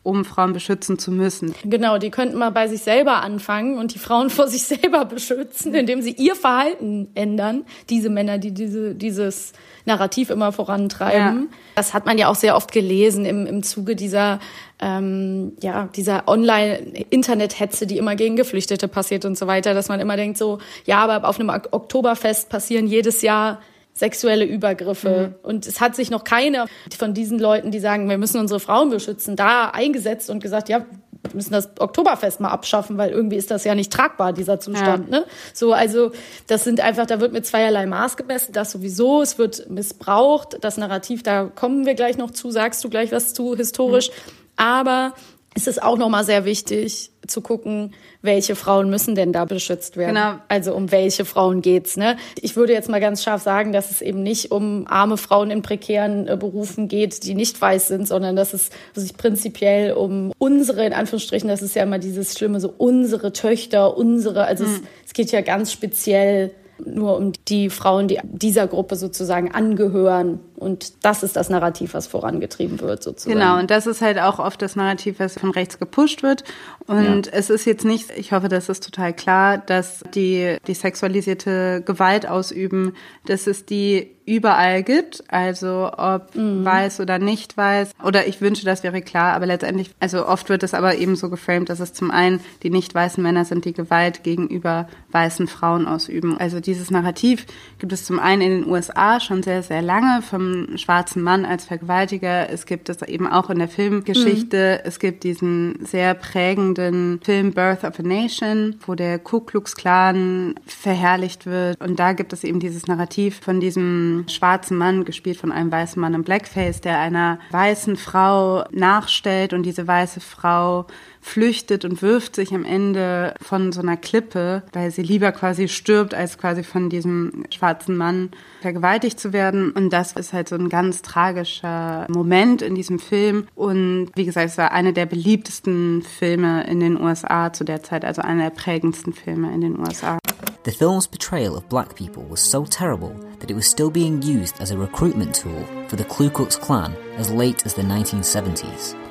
[0.05, 1.55] um Frauen beschützen zu müssen.
[1.64, 5.74] Genau, die könnten mal bei sich selber anfangen und die Frauen vor sich selber beschützen,
[5.74, 7.64] indem sie ihr Verhalten ändern.
[7.90, 9.52] Diese Männer, die diese, dieses
[9.86, 11.48] Narrativ immer vorantreiben.
[11.50, 11.57] Ja.
[11.74, 14.40] Das hat man ja auch sehr oft gelesen im, im Zuge dieser,
[14.78, 20.16] ähm, ja, dieser Online-Internet-Hetze, die immer gegen Geflüchtete passiert und so weiter, dass man immer
[20.16, 23.61] denkt so, ja, aber auf einem Oktoberfest passieren jedes Jahr
[23.95, 25.34] sexuelle Übergriffe.
[25.42, 25.49] Mhm.
[25.49, 26.66] Und es hat sich noch keiner
[26.99, 30.84] von diesen Leuten, die sagen, wir müssen unsere Frauen beschützen, da eingesetzt und gesagt, ja,
[31.22, 35.11] wir müssen das Oktoberfest mal abschaffen, weil irgendwie ist das ja nicht tragbar, dieser Zustand.
[35.11, 35.20] Ja.
[35.20, 35.26] Ne?
[35.55, 36.11] So, also
[36.49, 40.76] das sind einfach, da wird mit zweierlei Maß gemessen, das sowieso, es wird missbraucht, das
[40.76, 44.11] Narrativ, da kommen wir gleich noch zu, sagst du gleich was zu, historisch.
[44.11, 44.45] Mhm.
[44.57, 45.14] Aber
[45.55, 50.16] es ist auch nochmal sehr wichtig zu gucken, welche Frauen müssen denn da beschützt werden.
[50.16, 50.34] Genau.
[50.48, 51.96] Also um welche Frauen geht's.
[51.96, 52.16] Ne?
[52.40, 55.62] Ich würde jetzt mal ganz scharf sagen, dass es eben nicht um arme Frauen in
[55.62, 60.84] prekären äh, Berufen geht, die nicht weiß sind, sondern dass es sich prinzipiell um unsere,
[60.84, 64.70] in Anführungsstrichen, das ist ja immer dieses Schlimme, so unsere Töchter, unsere, also mhm.
[64.70, 66.50] es, es geht ja ganz speziell
[66.84, 70.40] nur um die Frauen, die dieser Gruppe sozusagen angehören.
[70.57, 73.38] Und das ist das Narrativ, was vorangetrieben wird, sozusagen.
[73.38, 76.44] Genau, und das ist halt auch oft das Narrativ, was von rechts gepusht wird.
[76.86, 77.32] Und ja.
[77.32, 82.28] es ist jetzt nicht, ich hoffe, das ist total klar, dass die, die sexualisierte Gewalt
[82.28, 82.94] ausüben,
[83.26, 86.64] dass es die überall gibt, also ob mhm.
[86.64, 87.90] weiß oder nicht weiß.
[88.02, 91.28] Oder ich wünsche, das wäre klar, aber letztendlich, also oft wird es aber eben so
[91.28, 95.86] geframed, dass es zum einen die nicht weißen Männer sind, die Gewalt gegenüber weißen Frauen
[95.86, 96.38] ausüben.
[96.38, 97.46] Also dieses Narrativ
[97.78, 100.43] gibt es zum einen in den USA schon sehr, sehr lange vom
[100.76, 102.51] schwarzen Mann als Vergewaltiger.
[102.51, 104.80] Es gibt es eben auch in der Filmgeschichte.
[104.80, 104.88] Mhm.
[104.88, 110.55] Es gibt diesen sehr prägenden Film Birth of a Nation, wo der Ku Klux Klan
[110.66, 111.80] verherrlicht wird.
[111.80, 116.01] Und da gibt es eben dieses Narrativ von diesem schwarzen Mann, gespielt von einem weißen
[116.01, 120.86] Mann im Blackface, der einer weißen Frau nachstellt und diese weiße Frau
[121.24, 126.12] flüchtet und wirft sich am Ende von so einer Klippe, weil sie lieber quasi stirbt,
[126.12, 129.72] als quasi von diesem schwarzen Mann vergewaltigt zu werden.
[129.72, 133.48] Und das ist halt so ein ganz tragischer Moment in diesem Film.
[133.54, 138.04] Und wie gesagt, es war einer der beliebtesten Filme in den USA zu der Zeit,
[138.04, 140.18] also einer der prägendsten Filme in den USA.
[140.66, 144.60] The film's portrayal of black people was so terrible that it was still being used
[144.60, 149.03] as a recruitment tool for the Ku Klux Klan as late as the 1970s.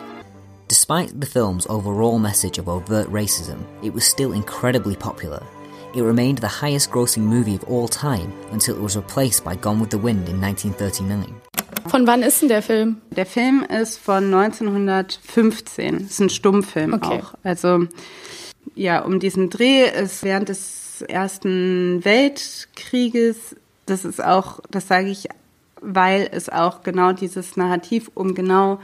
[0.73, 5.39] Despite the film's overall message of overt racism, it was still incredibly popular.
[5.93, 9.79] It remained the highest grossing movie of all time until it was replaced by Gone
[9.79, 11.31] with the Wind in 1939.
[11.85, 13.01] Von wann ist denn der Film?
[13.11, 15.95] Der Film ist von 1915.
[15.97, 17.21] Es ist ein Stummfilm okay.
[17.21, 17.35] auch.
[17.43, 17.85] Also
[18.73, 23.55] ja, um diesen Dreh ist während des Ersten Weltkrieges.
[23.85, 25.27] Das ist auch, das sage ich,
[25.81, 28.79] weil es auch genau dieses Narrativ um genau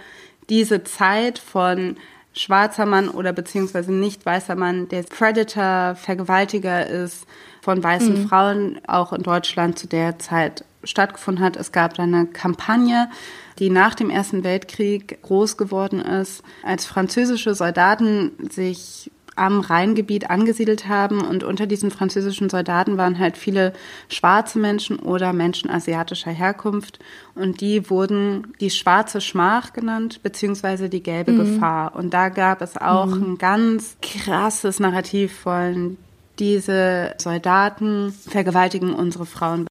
[0.49, 1.97] diese Zeit von
[2.33, 7.25] schwarzer Mann oder beziehungsweise nicht weißer Mann, der Predator, Vergewaltiger ist,
[7.61, 8.27] von weißen mhm.
[8.27, 11.57] Frauen auch in Deutschland zu der Zeit stattgefunden hat.
[11.57, 13.09] Es gab eine Kampagne,
[13.59, 20.87] die nach dem Ersten Weltkrieg groß geworden ist, als französische Soldaten sich am Rheingebiet angesiedelt
[20.87, 21.21] haben.
[21.21, 23.73] Und unter diesen französischen Soldaten waren halt viele
[24.09, 26.99] schwarze Menschen oder Menschen asiatischer Herkunft.
[27.35, 31.37] Und die wurden die schwarze Schmach genannt, beziehungsweise die gelbe mhm.
[31.37, 31.95] Gefahr.
[31.95, 33.33] Und da gab es auch mhm.
[33.33, 35.97] ein ganz krasses Narrativ von
[36.39, 39.67] diese Soldaten vergewaltigen unsere Frauen.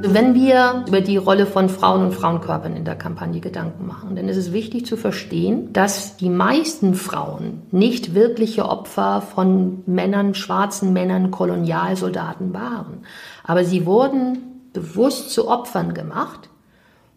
[0.00, 4.28] Wenn wir über die Rolle von Frauen und Frauenkörpern in der Kampagne Gedanken machen, dann
[4.28, 10.92] ist es wichtig zu verstehen, dass die meisten Frauen nicht wirkliche Opfer von Männern, schwarzen
[10.92, 13.02] Männern, Kolonialsoldaten waren.
[13.42, 14.38] Aber sie wurden
[14.72, 16.48] bewusst zu Opfern gemacht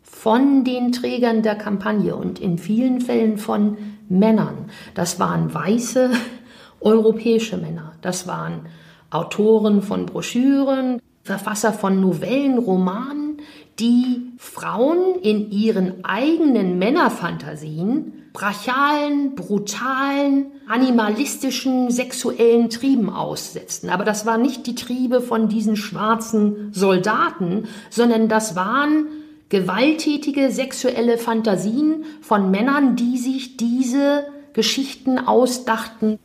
[0.02, 3.78] von den Trägern der Kampagne und in vielen Fällen von
[4.10, 4.70] Männern.
[4.96, 6.12] Das waren weiße
[6.82, 7.94] europäische Männer.
[8.02, 8.68] Das waren
[9.12, 13.38] Autoren von Broschüren, Verfasser von Novellen, Romanen,
[13.80, 23.90] die Frauen in ihren eigenen Männerfantasien brachialen, brutalen, animalistischen, sexuellen Trieben aussetzten.
[23.90, 29.08] Aber das waren nicht die Triebe von diesen schwarzen Soldaten, sondern das waren
[29.50, 36.20] gewalttätige sexuelle Fantasien von Männern, die sich diese Geschichten ausdachten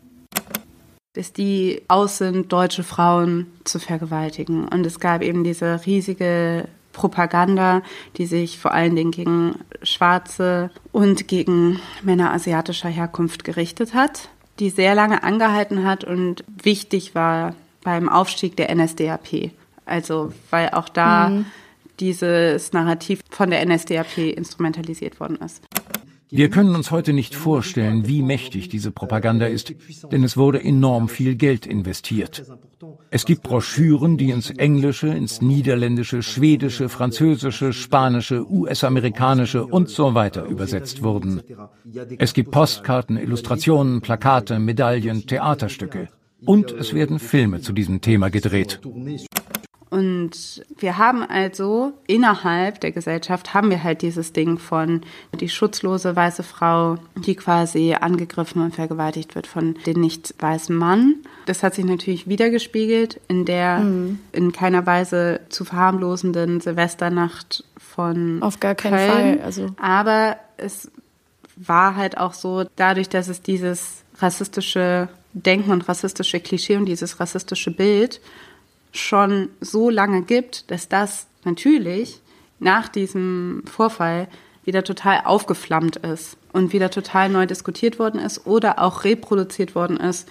[1.16, 4.68] dass die aus sind, deutsche Frauen zu vergewaltigen.
[4.68, 7.82] Und es gab eben diese riesige Propaganda,
[8.18, 14.68] die sich vor allen Dingen gegen Schwarze und gegen Männer asiatischer Herkunft gerichtet hat, die
[14.68, 19.52] sehr lange angehalten hat und wichtig war beim Aufstieg der NSDAP.
[19.86, 21.46] Also, weil auch da mhm.
[21.98, 25.62] dieses Narrativ von der NSDAP instrumentalisiert worden ist.
[26.31, 29.74] Wir können uns heute nicht vorstellen, wie mächtig diese Propaganda ist,
[30.11, 32.45] denn es wurde enorm viel Geld investiert.
[33.11, 40.45] Es gibt Broschüren, die ins Englische, ins Niederländische, Schwedische, Französische, Spanische, US-amerikanische und so weiter
[40.47, 41.43] übersetzt wurden.
[42.18, 46.09] Es gibt Postkarten, Illustrationen, Plakate, Medaillen, Theaterstücke.
[46.45, 48.81] Und es werden Filme zu diesem Thema gedreht.
[49.97, 55.01] Und wir haben also innerhalb der Gesellschaft haben wir halt dieses Ding von
[55.40, 61.14] die schutzlose weiße Frau, die quasi angegriffen und vergewaltigt wird von dem nicht weißen Mann.
[61.47, 64.18] Das hat sich natürlich wiedergespiegelt in der mhm.
[64.32, 69.38] in keiner Weise zu verharmlosenden Silvesternacht von Auf gar keinen Köln.
[69.38, 69.47] Fall.
[69.47, 70.90] Also Aber es
[71.57, 77.18] war halt auch so, dadurch, dass es dieses rassistische Denken und rassistische Klischee und dieses
[77.18, 78.20] rassistische Bild
[78.93, 82.20] schon so lange gibt, dass das natürlich
[82.59, 84.28] nach diesem Vorfall
[84.64, 89.97] wieder total aufgeflammt ist und wieder total neu diskutiert worden ist oder auch reproduziert worden
[89.97, 90.28] ist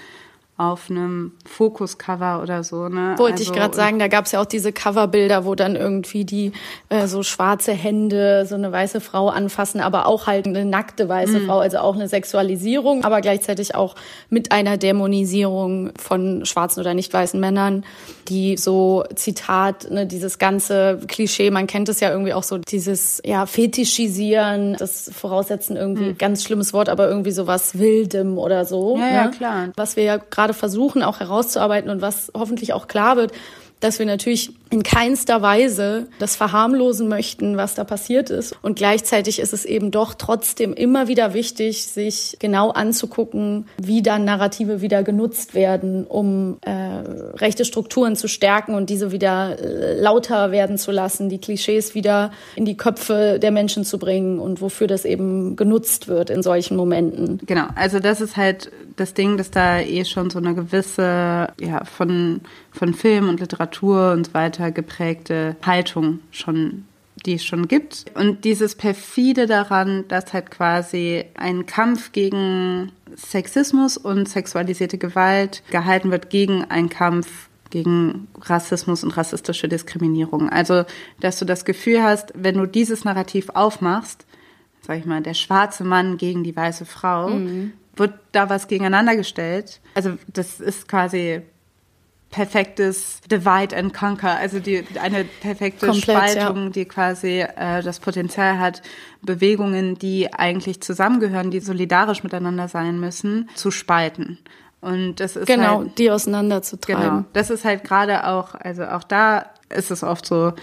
[0.57, 2.87] auf einem Fokuscover oder so.
[2.87, 3.15] Ne?
[3.17, 6.23] Wollte also, ich gerade sagen, da gab es ja auch diese Coverbilder, wo dann irgendwie
[6.23, 6.53] die
[6.87, 11.39] äh, so schwarze Hände so eine weiße Frau anfassen, aber auch halt eine nackte weiße
[11.39, 11.47] mhm.
[11.47, 13.95] Frau, also auch eine Sexualisierung, aber gleichzeitig auch
[14.29, 17.83] mit einer Dämonisierung von schwarzen oder nicht weißen Männern,
[18.29, 23.21] die so Zitat, ne, dieses ganze Klischee, man kennt es ja irgendwie auch so, dieses
[23.25, 26.17] ja Fetischisieren, das Voraussetzen irgendwie mhm.
[26.17, 28.97] ganz schlimmes Wort, aber irgendwie so was Wildem oder so.
[28.97, 29.13] Ja, ne?
[29.13, 29.69] ja klar.
[29.75, 33.31] Was wir ja gerade versuchen auch herauszuarbeiten und was hoffentlich auch klar wird,
[33.79, 38.55] dass wir natürlich in keinster Weise das verharmlosen möchten, was da passiert ist.
[38.61, 44.25] Und gleichzeitig ist es eben doch trotzdem immer wieder wichtig, sich genau anzugucken, wie dann
[44.25, 50.51] Narrative wieder genutzt werden, um äh, rechte Strukturen zu stärken und diese wieder äh, lauter
[50.51, 54.87] werden zu lassen, die Klischees wieder in die Köpfe der Menschen zu bringen und wofür
[54.87, 57.39] das eben genutzt wird in solchen Momenten.
[57.45, 61.83] Genau, also das ist halt das Ding, dass da eh schon so eine gewisse, ja,
[61.85, 62.41] von,
[62.71, 66.85] von Film und Literatur und so weiter geprägte Haltung schon
[67.25, 68.05] die es schon gibt.
[68.13, 76.11] Und dieses perfide daran, dass halt quasi ein Kampf gegen Sexismus und sexualisierte Gewalt gehalten
[76.11, 80.49] wird gegen einen Kampf gegen Rassismus und rassistische Diskriminierung.
[80.49, 80.83] Also,
[81.19, 84.25] dass du das Gefühl hast, wenn du dieses Narrativ aufmachst,
[84.81, 89.15] sag ich mal, der schwarze Mann gegen die weiße Frau, mhm wird da was gegeneinander
[89.15, 89.79] gestellt.
[89.93, 91.41] Also das ist quasi
[92.35, 96.69] perfektes Divide and Conquer, also die, eine perfekte Komplett, Spaltung, ja.
[96.69, 98.81] die quasi äh, das Potenzial hat,
[99.21, 104.37] Bewegungen, die eigentlich zusammengehören, die solidarisch miteinander sein müssen, zu spalten.
[104.81, 107.03] Und das ist genau, halt, die auseinanderzutreiben.
[107.03, 110.53] Genau, das ist halt gerade auch, also auch da ist es oft so,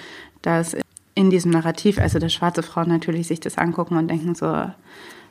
[0.43, 0.77] dass
[1.15, 4.71] in diesem Narrativ, also dass schwarze Frauen natürlich sich das angucken und denken so,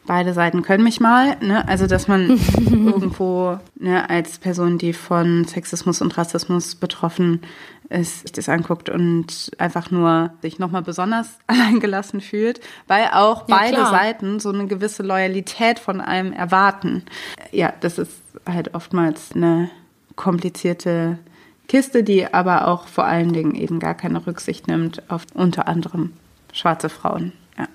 [0.05, 1.37] beide Seiten können mich mal.
[1.41, 1.67] Ne?
[1.67, 2.29] Also, dass man
[2.59, 7.41] irgendwo ne, als Person, die von Sexismus und Rassismus betroffen
[7.89, 13.57] ist, sich das anguckt und einfach nur sich nochmal besonders alleingelassen fühlt, weil auch ja,
[13.57, 13.91] beide klar.
[13.91, 17.03] Seiten so eine gewisse Loyalität von einem erwarten.
[17.51, 19.69] Ja, das ist halt oftmals eine
[20.15, 21.19] komplizierte
[21.67, 26.13] Kiste, die aber auch vor allen Dingen eben gar keine Rücksicht nimmt auf unter anderem
[26.53, 27.33] schwarze Frauen.
[27.61, 27.67] Ja.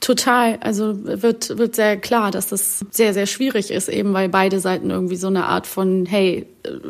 [0.00, 0.58] Total.
[0.60, 4.90] Also wird, wird sehr klar, dass das sehr, sehr schwierig ist, eben weil beide Seiten
[4.90, 6.46] irgendwie so eine Art von, hey,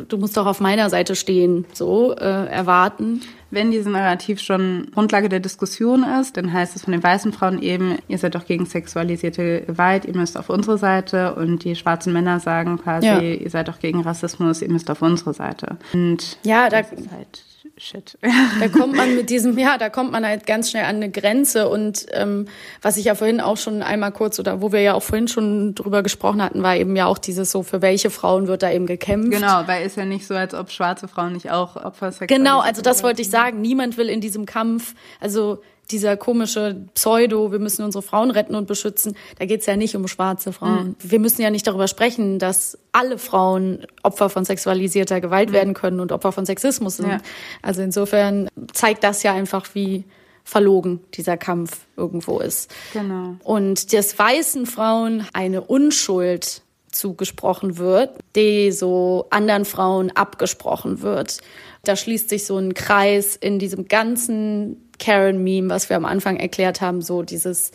[0.07, 3.21] du musst doch auf meiner Seite stehen, so äh, erwarten.
[3.49, 7.61] Wenn dieses Narrativ schon Grundlage der Diskussion ist, dann heißt es von den weißen Frauen
[7.61, 11.35] eben, ihr seid doch gegen sexualisierte Gewalt, ihr müsst auf unsere Seite.
[11.35, 13.19] Und die schwarzen Männer sagen quasi, ja.
[13.19, 15.77] ihr seid doch gegen Rassismus, ihr müsst auf unsere Seite.
[15.93, 17.43] Und ja, da, das ist halt
[17.77, 18.17] shit.
[18.59, 21.69] Da kommt man mit diesem, ja, da kommt man halt ganz schnell an eine Grenze.
[21.69, 22.47] Und ähm,
[22.81, 25.75] was ich ja vorhin auch schon einmal kurz oder wo wir ja auch vorhin schon
[25.75, 28.85] drüber gesprochen hatten, war eben ja auch dieses so, für welche Frauen wird da eben
[28.85, 29.31] gekämpft.
[29.31, 32.81] Genau, weil ist ja nicht so, als ob schwarze Frauen nicht auch Opfer Genau, also
[32.81, 33.61] das wollte ich sagen.
[33.61, 35.61] Niemand will in diesem Kampf, also
[35.91, 40.07] dieser komische Pseudo, wir müssen unsere Frauen retten und beschützen, da geht's ja nicht um
[40.07, 40.89] schwarze Frauen.
[40.89, 40.95] Mhm.
[40.99, 45.53] Wir müssen ja nicht darüber sprechen, dass alle Frauen Opfer von sexualisierter Gewalt mhm.
[45.53, 47.09] werden können und Opfer von Sexismus sind.
[47.09, 47.19] Ja.
[47.61, 50.03] Also insofern zeigt das ja einfach, wie
[50.43, 52.73] verlogen dieser Kampf irgendwo ist.
[52.93, 53.35] Genau.
[53.43, 56.61] Und dass weißen Frauen eine Unschuld
[56.91, 61.39] zugesprochen wird, die so anderen Frauen abgesprochen wird.
[61.83, 66.81] Da schließt sich so ein Kreis in diesem ganzen Karen-Meme, was wir am Anfang erklärt
[66.81, 67.71] haben, so dieses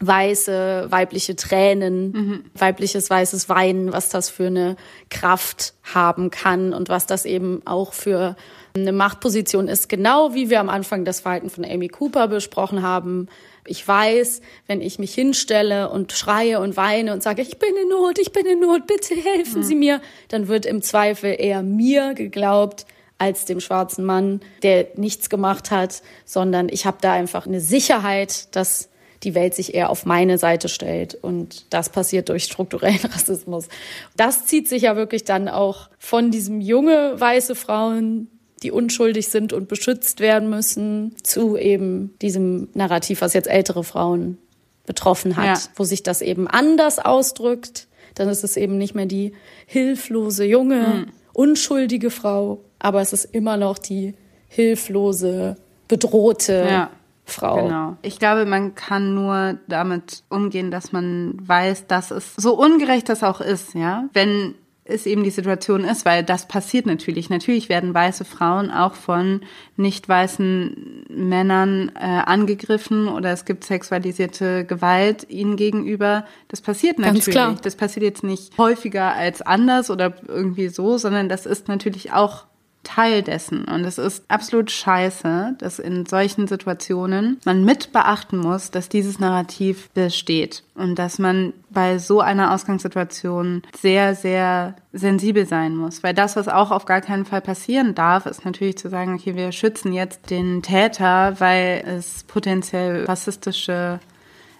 [0.00, 2.44] weiße, weibliche Tränen, mhm.
[2.54, 4.76] weibliches weißes Weinen, was das für eine
[5.08, 8.36] Kraft haben kann und was das eben auch für
[8.76, 9.88] eine Machtposition ist.
[9.88, 13.28] Genau wie wir am Anfang das Verhalten von Amy Cooper besprochen haben,
[13.66, 17.88] Ich weiß, wenn ich mich hinstelle und schreie und weine und sage, ich bin in
[17.88, 22.14] Not, ich bin in Not, bitte helfen Sie mir, dann wird im Zweifel eher mir
[22.14, 22.84] geglaubt
[23.18, 28.54] als dem schwarzen Mann, der nichts gemacht hat, sondern ich habe da einfach eine Sicherheit,
[28.56, 28.88] dass
[29.22, 31.14] die Welt sich eher auf meine Seite stellt.
[31.14, 33.68] Und das passiert durch strukturellen Rassismus.
[34.16, 38.28] Das zieht sich ja wirklich dann auch von diesem junge weiße Frauen,
[38.62, 44.38] die unschuldig sind und beschützt werden müssen, zu eben diesem Narrativ, was jetzt ältere Frauen
[44.86, 45.58] betroffen hat, Ja.
[45.76, 47.86] wo sich das eben anders ausdrückt.
[48.14, 49.32] Dann ist es eben nicht mehr die
[49.66, 51.12] hilflose, junge, Mhm.
[51.32, 54.14] unschuldige Frau, aber es ist immer noch die
[54.48, 55.56] hilflose,
[55.88, 56.90] bedrohte Ja.
[57.26, 57.62] Frau.
[57.64, 57.96] Genau.
[58.02, 63.22] Ich glaube, man kann nur damit umgehen, dass man weiß, dass es so ungerecht das
[63.22, 64.04] auch ist, ja.
[64.12, 64.54] Wenn
[64.84, 67.30] es eben die Situation ist, weil das passiert natürlich.
[67.30, 69.40] Natürlich werden weiße Frauen auch von
[69.78, 76.26] nicht weißen Männern äh, angegriffen oder es gibt sexualisierte Gewalt ihnen gegenüber.
[76.48, 77.34] Das passiert Ganz natürlich.
[77.34, 77.56] klar.
[77.62, 82.44] Das passiert jetzt nicht häufiger als anders oder irgendwie so, sondern das ist natürlich auch
[82.84, 83.64] Teil dessen.
[83.64, 89.18] Und es ist absolut scheiße, dass in solchen Situationen man mit beachten muss, dass dieses
[89.18, 96.02] Narrativ besteht und dass man bei so einer Ausgangssituation sehr, sehr sensibel sein muss.
[96.02, 99.34] Weil das, was auch auf gar keinen Fall passieren darf, ist natürlich zu sagen, okay,
[99.34, 103.98] wir schützen jetzt den Täter, weil es potenziell rassistische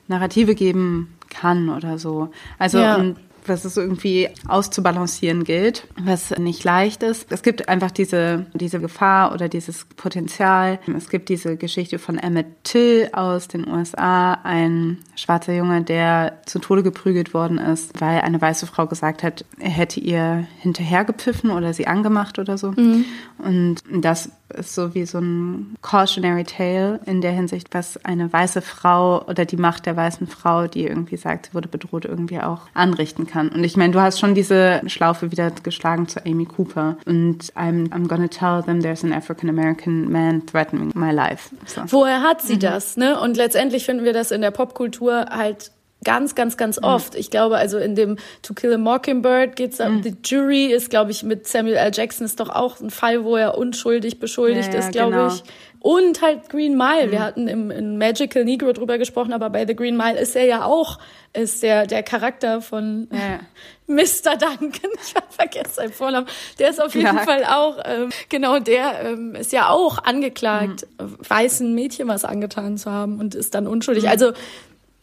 [0.09, 2.31] Narrative geben kann oder so.
[2.59, 2.97] Also Ja.
[2.97, 3.17] und
[3.49, 7.31] was es irgendwie auszubalancieren gilt, was nicht leicht ist.
[7.31, 10.79] Es gibt einfach diese, diese Gefahr oder dieses Potenzial.
[10.97, 16.59] Es gibt diese Geschichte von Emmett Till aus den USA, ein schwarzer Junge, der zu
[16.59, 21.73] Tode geprügelt worden ist, weil eine weiße Frau gesagt hat, er hätte ihr hinterhergepfiffen oder
[21.73, 22.73] sie angemacht oder so.
[22.73, 23.05] Mhm.
[23.39, 28.63] Und das ist so wie so ein cautionary tale in der Hinsicht, was eine weiße
[28.63, 32.63] Frau oder die Macht der weißen Frau, die irgendwie sagt, sie wurde bedroht, irgendwie auch
[32.75, 33.49] anrichten kann.
[33.49, 37.91] Und ich meine, du hast schon diese Schlaufe wieder geschlagen zu Amy Cooper und I'm,
[37.91, 41.55] I'm gonna tell them there's an African American man threatening my life.
[41.67, 41.83] So.
[41.87, 42.97] Woher hat sie das?
[42.97, 43.19] Ne?
[43.21, 45.73] Und letztendlich finden wir das in der Popkultur halt
[46.05, 47.15] ganz, ganz, ganz oft.
[47.15, 51.11] Ich glaube, also in dem To Kill a Mockingbird geht's da, The Jury ist, glaube
[51.11, 51.91] ich, mit Samuel L.
[51.93, 55.29] Jackson ist doch auch ein Fall, wo er unschuldig beschuldigt Ja, ja, ist, glaube genau.
[55.29, 55.43] ich.
[55.81, 57.11] Und halt Green Mile.
[57.11, 60.47] Wir hatten im, in Magical Negro drüber gesprochen, aber bei The Green Mile ist er
[60.47, 60.99] ja auch,
[61.35, 63.07] ist der, der Charakter von
[63.87, 64.37] Mr.
[64.39, 64.91] Duncan.
[65.07, 66.27] Ich hab vergessen seinen Vornamen.
[66.59, 67.23] Der ist auf jeden Ja.
[67.25, 72.91] Fall auch, ähm, genau, der ähm, ist ja auch angeklagt, weißen Mädchen was angetan zu
[72.91, 74.05] haben und ist dann unschuldig.
[74.05, 74.09] Mhm.
[74.11, 74.33] Also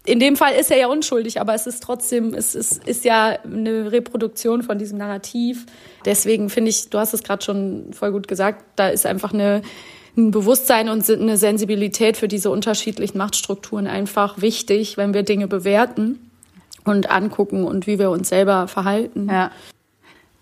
[0.06, 3.38] in dem Fall ist er ja unschuldig, aber es ist trotzdem, es ist, ist ja
[3.44, 5.66] eine Reproduktion von diesem Narrativ.
[6.06, 9.62] Deswegen finde ich, du hast es gerade schon voll gut gesagt, da ist einfach eine,
[10.18, 16.32] ein Bewusstsein und eine Sensibilität für diese unterschiedlichen Machtstrukturen einfach wichtig, wenn wir Dinge bewerten
[16.84, 19.28] und angucken und wie wir uns selber verhalten.
[19.30, 19.52] Ja.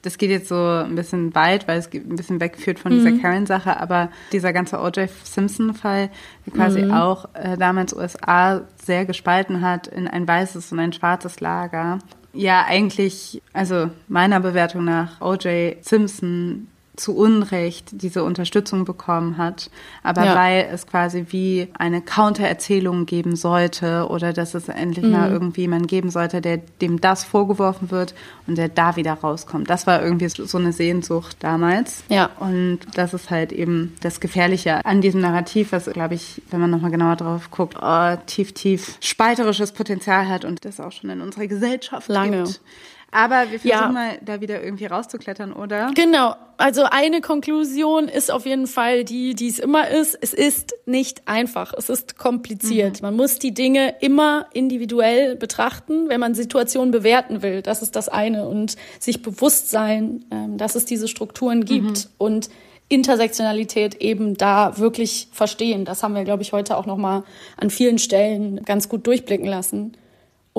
[0.01, 3.21] Das geht jetzt so ein bisschen weit, weil es ein bisschen wegführt von dieser Mhm.
[3.21, 5.09] Karen-Sache, aber dieser ganze O.J.
[5.23, 6.09] Simpson-Fall,
[6.45, 6.91] der quasi Mhm.
[6.91, 11.99] auch äh, damals USA sehr gespalten hat in ein weißes und ein schwarzes Lager.
[12.31, 15.83] Ja, eigentlich, also meiner Bewertung nach, O.J.
[15.83, 16.67] Simpson
[16.99, 19.69] zu Unrecht diese Unterstützung bekommen hat,
[20.03, 20.35] aber Ja.
[20.35, 25.11] weil es quasi wie eine Countererzählung geben sollte oder dass es endlich Mhm.
[25.11, 28.13] mal irgendwie jemanden geben sollte, der dem das vorgeworfen wird
[28.47, 29.69] und der da wieder rauskommt.
[29.69, 32.03] Das war irgendwie so eine Sehnsucht damals.
[32.09, 32.29] Ja.
[32.39, 36.69] Und das ist halt eben das Gefährliche an diesem Narrativ, was, glaube ich, wenn man
[36.69, 41.21] nochmal genauer drauf guckt, oh, tief, tief spalterisches Potenzial hat und das auch schon in
[41.21, 42.43] unserer Gesellschaft Lange.
[42.43, 42.61] gibt.
[43.12, 43.89] Aber wir versuchen Ja.
[43.89, 45.91] mal da wieder irgendwie rauszuklettern, oder?
[45.95, 46.36] Genau.
[46.57, 50.18] Also eine Konklusion ist auf jeden Fall die, die es immer ist.
[50.20, 51.74] Es ist nicht einfach.
[51.76, 53.01] Es ist kompliziert.
[53.01, 57.62] Man muss die Dinge immer individuell betrachten, wenn man Situationen bewerten will.
[57.62, 58.47] Das ist das eine.
[58.47, 62.49] Und sich bewusst sein, ähm, dass es diese Strukturen gibt und
[62.89, 65.86] Intersektionalität eben da wirklich verstehen.
[65.86, 67.24] Das haben wir, glaube ich, heute auch noch mal
[67.55, 69.93] an vielen Stellen ganz gut durchblicken lassen.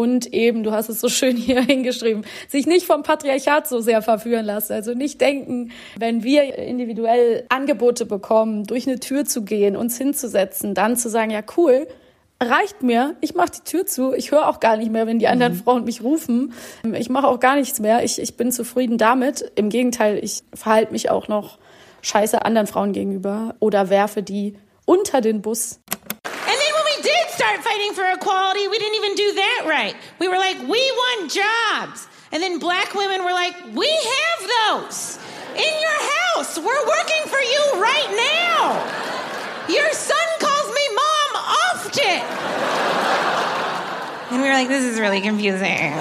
[0.01, 4.01] Und eben, du hast es so schön hier hingeschrieben, sich nicht vom Patriarchat so sehr
[4.01, 4.73] verführen lassen.
[4.73, 10.73] Also nicht denken, wenn wir individuell Angebote bekommen, durch eine Tür zu gehen, uns hinzusetzen,
[10.73, 11.87] dann zu sagen, ja cool,
[12.43, 15.29] reicht mir, ich mache die Tür zu, ich höre auch gar nicht mehr, wenn die
[15.29, 16.55] anderen Frauen mich rufen.
[16.95, 19.53] Ich mache auch gar nichts mehr, ich, ich bin zufrieden damit.
[19.55, 21.59] Im Gegenteil, ich verhalte mich auch noch
[22.01, 25.79] scheiße anderen Frauen gegenüber oder werfe die unter den Bus.
[27.51, 29.97] Start fighting for equality, we didn't even do that right.
[30.21, 32.07] We were like, we want jobs.
[32.31, 35.19] And then black women were like, we have those
[35.57, 36.57] in your house.
[36.59, 38.79] We're working for you right now.
[39.69, 41.31] Your son calls me mom
[41.75, 42.21] often.
[44.31, 45.93] And we were like, this is really confusing.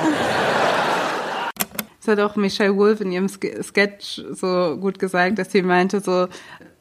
[1.99, 6.27] Das hat auch Michelle Wolf in ihrem Sketch so gut gesagt, dass sie meinte, so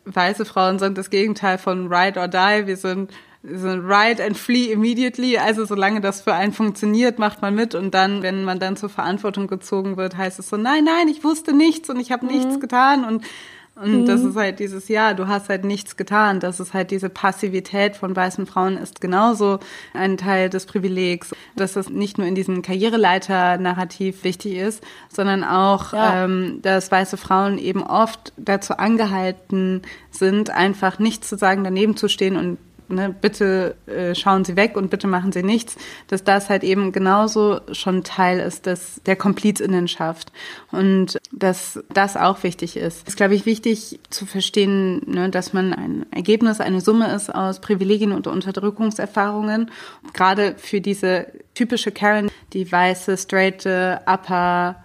[0.04, 2.66] weiße Frauen sind das Gegenteil von ride or die.
[2.66, 3.10] Wir sind
[3.42, 5.38] so ride and flee immediately.
[5.38, 8.88] Also solange das für einen funktioniert, macht man mit und dann, wenn man dann zur
[8.88, 12.32] Verantwortung gezogen wird, heißt es so, nein, nein, ich wusste nichts und ich habe mhm.
[12.32, 13.24] nichts getan und
[13.80, 14.06] und mhm.
[14.06, 16.40] das ist halt dieses Jahr, du hast halt nichts getan.
[16.40, 19.60] Das ist halt diese Passivität von weißen Frauen ist genauso
[19.94, 25.92] ein Teil des Privilegs, dass das nicht nur in diesem Karriereleiter-Narrativ wichtig ist, sondern auch,
[25.92, 26.24] ja.
[26.24, 32.08] ähm, dass weiße Frauen eben oft dazu angehalten sind, einfach nichts zu sagen, daneben zu
[32.08, 32.58] stehen und
[32.88, 35.76] ne, bitte äh, schauen Sie weg und bitte machen Sie nichts,
[36.08, 40.32] dass das halt eben genauso schon Teil ist des, der Komplizinnenschaft
[40.70, 43.02] und dass das auch wichtig ist.
[43.02, 47.34] Es ist, glaube ich, wichtig zu verstehen, ne, dass man ein Ergebnis, eine Summe ist
[47.34, 49.70] aus Privilegien und Unterdrückungserfahrungen.
[50.12, 54.76] Gerade für diese typische Karen, die weiße, straighte, upper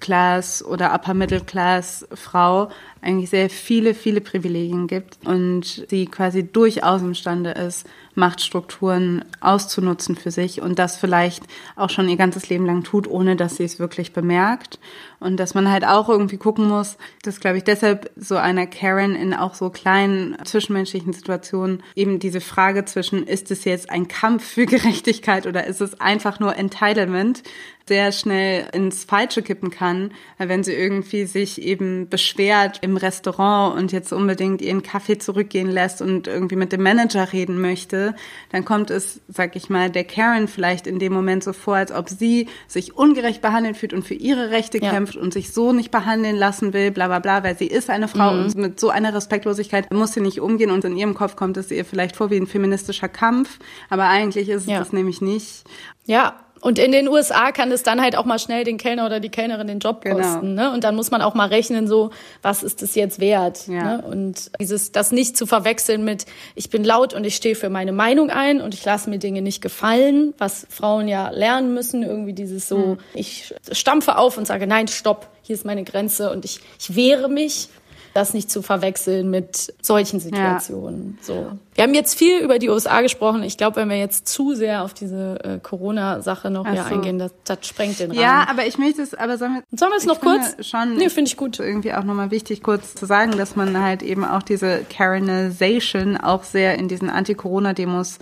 [0.00, 2.70] Class oder Upper Middle Class Frau
[3.02, 7.86] eigentlich sehr viele, viele Privilegien gibt und sie quasi durchaus imstande ist,
[8.20, 11.42] Machtstrukturen auszunutzen für sich und das vielleicht
[11.74, 14.78] auch schon ihr ganzes Leben lang tut, ohne dass sie es wirklich bemerkt.
[15.18, 19.14] Und dass man halt auch irgendwie gucken muss, dass, glaube ich, deshalb so einer Karen
[19.14, 24.44] in auch so kleinen zwischenmenschlichen Situationen eben diese Frage zwischen, ist es jetzt ein Kampf
[24.44, 27.42] für Gerechtigkeit oder ist es einfach nur Entitlement,
[27.90, 33.90] sehr schnell ins Falsche kippen kann, wenn sie irgendwie sich eben beschwert im Restaurant und
[33.90, 38.09] jetzt unbedingt ihren Kaffee zurückgehen lässt und irgendwie mit dem Manager reden möchte,
[38.50, 41.92] dann kommt es, sag ich mal, der Karen vielleicht in dem Moment so vor, als
[41.92, 44.90] ob sie sich ungerecht behandelt fühlt und für ihre Rechte ja.
[44.90, 48.08] kämpft und sich so nicht behandeln lassen will, bla bla bla, weil sie ist eine
[48.08, 48.40] Frau mhm.
[48.40, 51.70] und mit so einer Respektlosigkeit muss sie nicht umgehen und in ihrem Kopf kommt es
[51.70, 53.58] ihr vielleicht vor wie ein feministischer Kampf,
[53.88, 54.78] aber eigentlich ist es ja.
[54.78, 55.64] das nämlich nicht.
[56.06, 59.18] Ja, und in den USA kann es dann halt auch mal schnell den Kellner oder
[59.18, 60.16] die Kellnerin den Job genau.
[60.16, 60.54] kosten.
[60.54, 60.72] Ne?
[60.72, 62.10] Und dann muss man auch mal rechnen, so,
[62.42, 63.66] was ist das jetzt wert?
[63.66, 63.96] Ja.
[63.96, 64.04] Ne?
[64.06, 67.92] Und dieses, das nicht zu verwechseln mit, ich bin laut und ich stehe für meine
[67.92, 72.34] Meinung ein und ich lasse mir Dinge nicht gefallen, was Frauen ja lernen müssen, irgendwie
[72.34, 72.98] dieses so, mhm.
[73.14, 77.28] ich stampfe auf und sage, nein, stopp, hier ist meine Grenze und ich, ich wehre
[77.28, 77.68] mich
[78.14, 81.18] das nicht zu verwechseln mit solchen Situationen.
[81.20, 81.24] Ja.
[81.24, 81.52] So.
[81.74, 83.42] Wir haben jetzt viel über die USA gesprochen.
[83.42, 86.94] Ich glaube, wenn wir jetzt zu sehr auf diese äh, Corona-Sache noch so.
[86.94, 88.20] eingehen, das, das sprengt den Rahmen.
[88.20, 90.66] Ja, aber ich möchte es, aber sollen wir, sollen wir es noch kurz?
[90.66, 90.96] Schon.
[90.96, 91.60] Nee, finde ich gut.
[91.60, 96.42] Irgendwie auch nochmal wichtig, kurz zu sagen, dass man halt eben auch diese Karenization auch
[96.42, 98.18] sehr in diesen Anti-Corona-Demos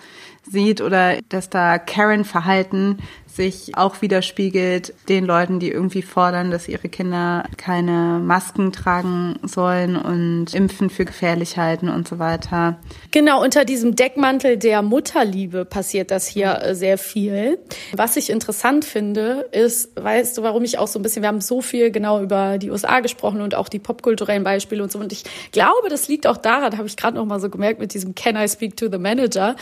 [0.51, 2.99] sieht oder dass da Karen-Verhalten
[3.39, 9.97] sich auch widerspiegelt den Leuten, die irgendwie fordern, dass ihre Kinder keine Masken tragen sollen
[9.97, 12.79] und impfen für gefährlich halten und so weiter.
[13.13, 17.59] Genau, unter diesem Deckmantel der Mutterliebe passiert das hier äh, sehr viel.
[17.93, 21.41] Was ich interessant finde, ist, weißt du, warum ich auch so ein bisschen, wir haben
[21.41, 24.99] so viel genau über die USA gesprochen und auch die popkulturellen Beispiele und so.
[24.99, 25.23] Und ich
[25.53, 28.37] glaube, das liegt auch daran, habe ich gerade noch mal so gemerkt mit diesem Can
[28.37, 29.55] I speak to the manager?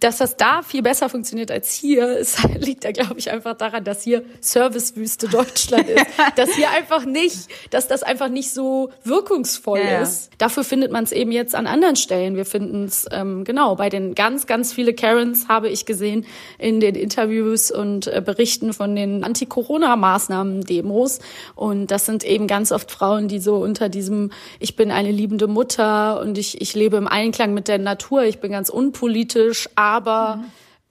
[0.00, 3.84] Dass das da viel besser funktioniert als hier, es liegt ja, glaube ich, einfach daran,
[3.84, 6.06] dass hier Servicewüste Deutschland ist.
[6.36, 10.00] dass hier einfach nicht, dass das einfach nicht so wirkungsvoll ja.
[10.02, 10.30] ist.
[10.38, 12.36] Dafür findet man es eben jetzt an anderen Stellen.
[12.36, 16.24] Wir finden es, ähm, genau, bei den ganz, ganz viele Karens habe ich gesehen
[16.58, 21.18] in den Interviews und äh, Berichten von den Anti-Corona-Maßnahmen-Demos.
[21.54, 25.46] Und das sind eben ganz oft Frauen, die so unter diesem, ich bin eine liebende
[25.46, 30.36] Mutter und ich, ich lebe im Einklang mit der Natur, ich bin ganz unpolitisch, aber
[30.36, 30.44] mhm.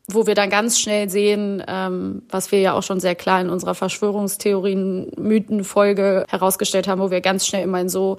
[0.08, 3.50] wo wir dann ganz schnell sehen, ähm, was wir ja auch schon sehr klar in
[3.50, 8.18] unserer Verschwörungstheorien-Mythen-Folge herausgestellt haben, wo wir ganz schnell immer in so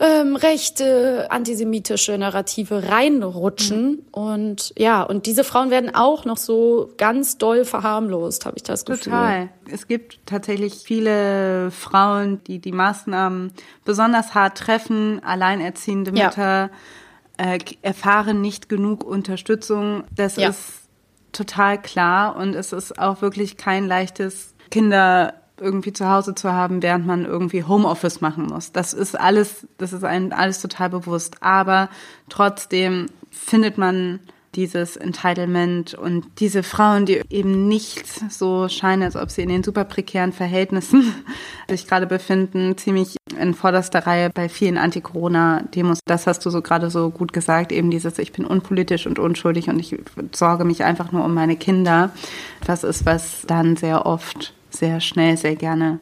[0.00, 3.90] ähm, rechte antisemitische Narrative reinrutschen.
[3.90, 4.00] Mhm.
[4.10, 8.84] Und ja, und diese Frauen werden auch noch so ganz doll verharmlost, habe ich das
[8.84, 9.12] Gefühl.
[9.12, 9.50] Total.
[9.70, 13.52] Es gibt tatsächlich viele Frauen, die die Maßnahmen
[13.84, 16.32] besonders hart treffen, alleinerziehende Mütter.
[16.36, 16.70] Ja
[17.42, 20.04] äh, erfahren nicht genug Unterstützung.
[20.14, 20.50] Das ja.
[20.50, 20.82] ist
[21.32, 26.82] total klar und es ist auch wirklich kein leichtes Kinder irgendwie zu Hause zu haben,
[26.82, 28.70] während man irgendwie Homeoffice machen muss.
[28.70, 31.42] Das ist alles, das ist einem alles total bewusst.
[31.42, 31.88] Aber
[32.28, 34.20] trotzdem findet man
[34.54, 39.62] dieses Entitlement und diese Frauen, die eben nicht so scheinen, als ob sie in den
[39.62, 41.14] super prekären Verhältnissen
[41.68, 46.00] sich gerade befinden, ziemlich in vorderster Reihe bei vielen Anti-Corona-Demos.
[46.04, 49.68] Das hast du so gerade so gut gesagt, eben dieses, ich bin unpolitisch und unschuldig
[49.68, 49.96] und ich
[50.32, 52.10] sorge mich einfach nur um meine Kinder.
[52.66, 55.98] Das ist, was dann sehr oft, sehr schnell, sehr gerne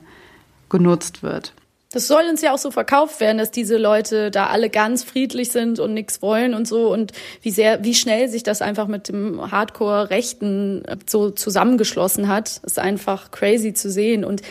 [0.68, 1.52] genutzt wird.
[1.92, 5.50] Das soll uns ja auch so verkauft werden, dass diese Leute da alle ganz friedlich
[5.50, 6.92] sind und nichts wollen und so.
[6.92, 7.12] Und
[7.42, 13.32] wie sehr, wie schnell sich das einfach mit dem Hardcore-Rechten so zusammengeschlossen hat, ist einfach
[13.32, 14.24] crazy zu sehen.
[14.24, 14.42] Und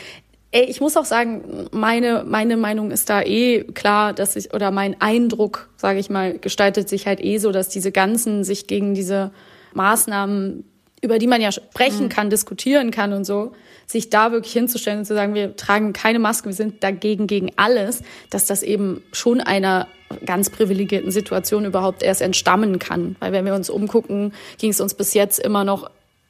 [0.52, 4.72] Ey, ich muss auch sagen, meine, meine Meinung ist da eh klar, dass ich, oder
[4.72, 8.96] mein Eindruck, sage ich mal, gestaltet sich halt eh so, dass diese ganzen sich gegen
[8.96, 9.30] diese
[9.74, 10.64] Maßnahmen,
[11.02, 12.10] über die man ja sprechen mhm.
[12.10, 13.54] kann, diskutieren kann und so,
[13.88, 17.52] sich da wirklich hinzustellen und zu sagen, wir tragen keine Maske, wir sind dagegen gegen
[17.56, 19.88] alles, dass das eben schon einer
[20.26, 23.16] ganz privilegierten Situation überhaupt erst entstammen kann.
[23.20, 25.90] Weil wenn wir uns umgucken, ging es uns bis jetzt immer noch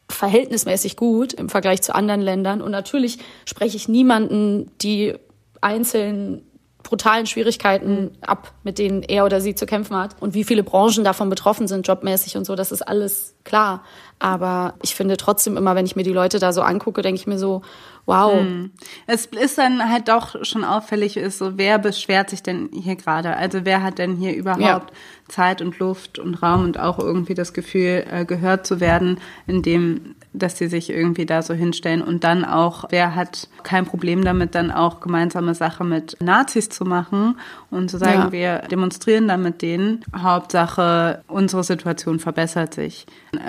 [0.10, 2.62] verhältnismäßig gut im Vergleich zu anderen Ländern.
[2.62, 5.16] Und natürlich spreche ich niemanden die
[5.62, 6.49] einzelnen
[6.84, 11.04] brutalen Schwierigkeiten ab, mit denen er oder sie zu kämpfen hat und wie viele Branchen
[11.04, 13.84] davon betroffen sind, jobmäßig und so, das ist alles klar.
[14.18, 17.28] Aber ich finde trotzdem immer, wenn ich mir die Leute da so angucke, denke ich
[17.28, 17.62] mir so,
[18.06, 18.40] wow.
[18.40, 18.72] Hm.
[19.08, 23.36] Es ist dann halt doch schon auffällig, ist so, wer beschwert sich denn hier gerade?
[23.36, 24.86] Also wer hat denn hier überhaupt ja.
[25.28, 30.16] Zeit und Luft und Raum und auch irgendwie das Gefühl, äh, gehört zu werden, indem
[30.34, 34.54] dass sie sich irgendwie da so hinstellen und dann auch, wer hat kein Problem damit,
[34.54, 37.40] dann auch gemeinsame Sache mit Nazis zu machen
[37.72, 38.32] und zu sagen, ja.
[38.32, 40.06] wir demonstrieren dann mit denen.
[40.16, 43.08] Hauptsache, unsere Situation verbessert sich.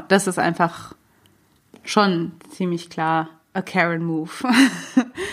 [0.09, 0.95] Das ist einfach
[1.85, 4.31] schon ziemlich klar a Karen Move.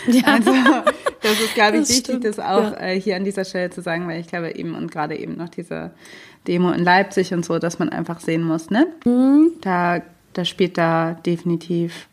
[0.06, 0.22] Ja.
[0.24, 0.52] Also
[1.20, 2.24] das ist, glaube ich, das wichtig, stimmt.
[2.24, 2.78] das auch ja.
[2.78, 5.50] äh, hier an dieser Stelle zu sagen, weil ich glaube eben und gerade eben noch
[5.50, 5.90] diese
[6.46, 8.86] Demo in Leipzig und so, dass man einfach sehen muss, ne?
[9.04, 9.52] Mhm.
[9.60, 10.00] Da
[10.38, 12.06] das spielt da definitiv,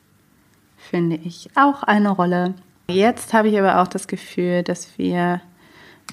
[0.78, 2.56] finde ich, auch eine Rolle.
[2.90, 5.42] Jetzt habe ich aber auch das Gefühl, dass wir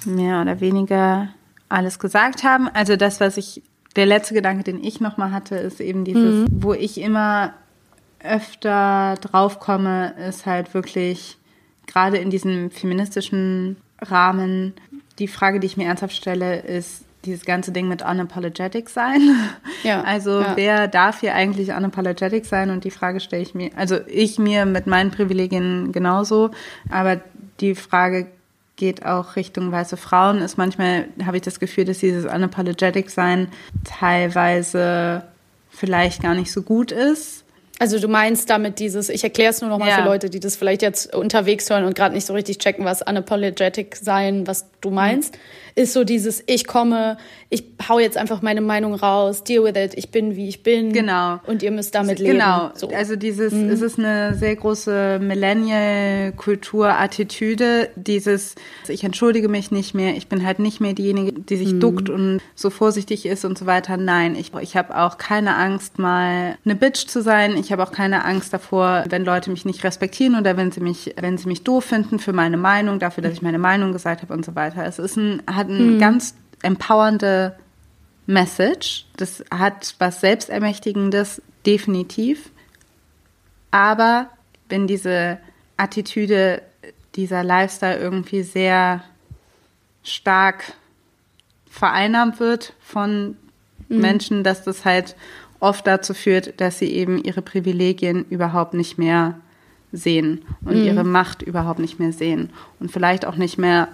[0.04, 1.28] mehr oder weniger
[1.70, 2.68] alles gesagt haben.
[2.68, 3.62] Also das, was ich,
[3.96, 6.62] der letzte Gedanke, den ich nochmal hatte, ist eben dieses, mhm.
[6.62, 7.54] wo ich immer
[8.22, 11.38] öfter drauf komme, ist halt wirklich
[11.86, 14.74] gerade in diesem feministischen Rahmen
[15.18, 19.20] die Frage, die ich mir ernsthaft stelle, ist, dieses ganze Ding mit unapologetic sein.
[19.82, 20.02] Ja.
[20.12, 20.56] Also ja.
[20.56, 22.70] wer darf hier eigentlich unapologetic sein?
[22.70, 26.50] Und die Frage stelle ich mir, also ich mir mit meinen Privilegien genauso,
[26.90, 27.20] aber
[27.60, 28.26] die Frage
[28.76, 30.38] geht auch Richtung weiße Frauen.
[30.38, 33.48] Ist manchmal habe ich das Gefühl, dass dieses unapologetic sein
[33.84, 35.24] teilweise
[35.70, 37.41] vielleicht gar nicht so gut ist.
[37.82, 39.96] Also du meinst damit dieses, ich erkläre es nur noch mal ja.
[39.96, 43.02] für Leute, die das vielleicht jetzt unterwegs hören und gerade nicht so richtig checken, was
[43.02, 45.34] unapologetic sein, was du meinst.
[45.34, 45.40] Mhm
[45.74, 47.18] ist so dieses, ich komme,
[47.48, 50.92] ich hau jetzt einfach meine Meinung raus, deal with it, ich bin wie ich bin.
[50.92, 51.40] Genau.
[51.46, 52.32] Und ihr müsst damit leben.
[52.32, 52.72] Genau.
[52.74, 52.88] So.
[52.88, 53.70] Also dieses, mhm.
[53.70, 58.54] es ist eine sehr große Millennial-Kultur-Attitüde, dieses,
[58.88, 61.80] ich entschuldige mich nicht mehr, ich bin halt nicht mehr diejenige, die sich mhm.
[61.80, 63.96] duckt und so vorsichtig ist und so weiter.
[63.96, 67.56] Nein, ich, ich habe auch keine Angst, mal eine Bitch zu sein.
[67.56, 71.14] Ich habe auch keine Angst davor, wenn Leute mich nicht respektieren oder wenn sie mich,
[71.20, 74.34] wenn sie mich doof finden für meine Meinung, dafür, dass ich meine Meinung gesagt habe
[74.34, 74.84] und so weiter.
[74.84, 75.98] Es ist ein, hat eine mhm.
[75.98, 77.56] ganz empowernde
[78.26, 79.06] Message.
[79.16, 82.50] Das hat was Selbstermächtigendes, definitiv.
[83.70, 84.28] Aber
[84.68, 85.38] wenn diese
[85.76, 86.62] Attitüde,
[87.14, 89.02] dieser Lifestyle irgendwie sehr
[90.02, 90.74] stark
[91.68, 93.36] vereinnahmt wird von
[93.88, 94.00] mhm.
[94.00, 95.16] Menschen, dass das halt
[95.62, 99.40] oft dazu führt, dass sie eben ihre Privilegien überhaupt nicht mehr
[99.92, 100.84] sehen und mhm.
[100.84, 102.50] ihre Macht überhaupt nicht mehr sehen
[102.80, 103.88] und vielleicht auch nicht mehr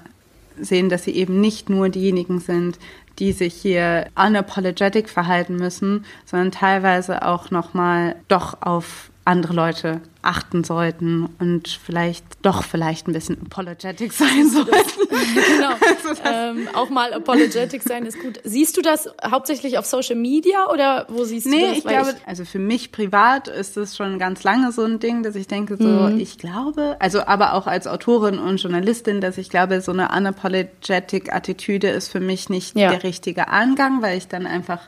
[0.59, 2.79] sehen, dass sie eben nicht nur diejenigen sind,
[3.19, 10.65] die sich hier unapologetic verhalten müssen, sondern teilweise auch nochmal doch auf andere Leute achten
[10.65, 14.73] sollten und vielleicht doch vielleicht ein bisschen apologetic sein sollten.
[15.09, 15.75] genau.
[16.09, 18.41] Also ähm, auch mal apologetic sein ist gut.
[18.43, 21.71] Siehst du das hauptsächlich auf Social Media oder wo siehst nee, du das?
[21.71, 25.01] Nee, ich glaube, ich also für mich privat ist es schon ganz lange so ein
[25.01, 26.19] Ding, dass ich denke so, mhm.
[26.19, 31.35] ich glaube, also aber auch als Autorin und Journalistin, dass ich glaube, so eine unapologetic
[31.35, 32.91] Attitüde ist für mich nicht ja.
[32.91, 34.81] der richtige Angang, weil ich dann einfach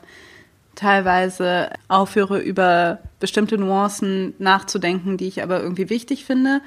[0.75, 6.61] teilweise aufhöre, über bestimmte Nuancen nachzudenken, die ich aber irgendwie wichtig finde.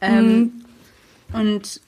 [0.00, 0.52] Ähm, mhm.
[1.32, 1.80] Und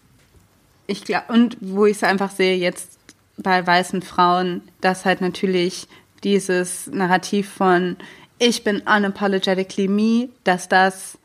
[0.87, 2.99] ich glaube, und wo ich es einfach sehe, jetzt
[3.39, 5.87] bei weißen Frauen, dass halt natürlich
[6.25, 7.97] dieses Narrativ von
[8.39, 11.19] ich bin unapologetically me, dass das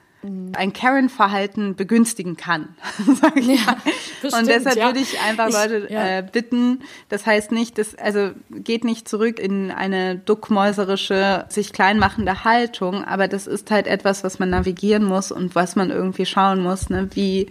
[0.54, 2.70] ein Karen-Verhalten begünstigen kann.
[3.22, 3.78] sag ich ja,
[4.22, 4.86] bestimmt, und deshalb ja.
[4.88, 6.20] würde ich einfach Leute ich, ja.
[6.20, 12.44] äh, bitten, das heißt nicht, das, also geht nicht zurück in eine duckmäuserische, sich kleinmachende
[12.44, 16.62] Haltung, aber das ist halt etwas, was man navigieren muss und was man irgendwie schauen
[16.62, 17.50] muss, ne, wie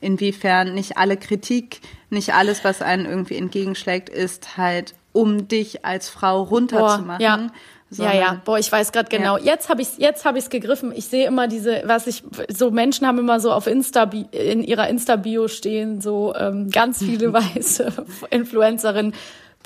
[0.00, 1.80] inwiefern nicht alle Kritik,
[2.10, 7.50] nicht alles, was einen irgendwie entgegenschlägt, ist halt, um dich als Frau runterzumachen, ja,
[7.90, 9.36] ja, boah, ich weiß gerade genau.
[9.36, 9.44] Ja.
[9.44, 10.92] Jetzt habe ich jetzt habe ich es gegriffen.
[10.94, 14.88] Ich sehe immer diese, was ich so Menschen haben immer so auf Insta in ihrer
[14.88, 17.92] Insta Bio stehen so ähm, ganz viele weiße
[18.30, 19.12] Influencerinnen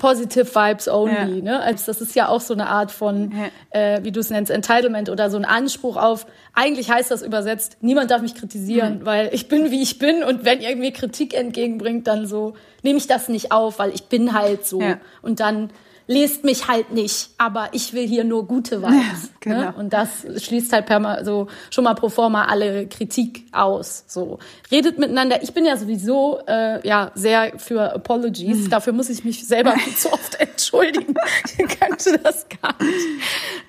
[0.01, 1.37] Positive Vibes only.
[1.37, 1.43] Ja.
[1.43, 1.59] Ne?
[1.61, 3.79] Also das ist ja auch so eine Art von, ja.
[3.79, 6.25] äh, wie du es nennst, Entitlement oder so ein Anspruch auf.
[6.53, 9.05] Eigentlich heißt das übersetzt: Niemand darf mich kritisieren, mhm.
[9.05, 12.97] weil ich bin wie ich bin und wenn ihr mir Kritik entgegenbringt, dann so nehme
[12.97, 14.97] ich das nicht auf, weil ich bin halt so ja.
[15.21, 15.69] und dann
[16.11, 19.31] lest mich halt nicht, aber ich will hier nur gute Vibes.
[19.45, 19.61] Ja, genau.
[19.61, 19.73] ne?
[19.77, 24.03] Und das schließt halt perma so schon mal pro forma alle Kritik aus.
[24.07, 24.39] So
[24.71, 25.41] redet miteinander.
[25.43, 28.65] Ich bin ja sowieso äh, ja sehr für Apologies.
[28.65, 28.69] Mhm.
[28.69, 31.15] Dafür muss ich mich selber zu oft entschuldigen.
[31.45, 32.95] ich könnte das gar nicht.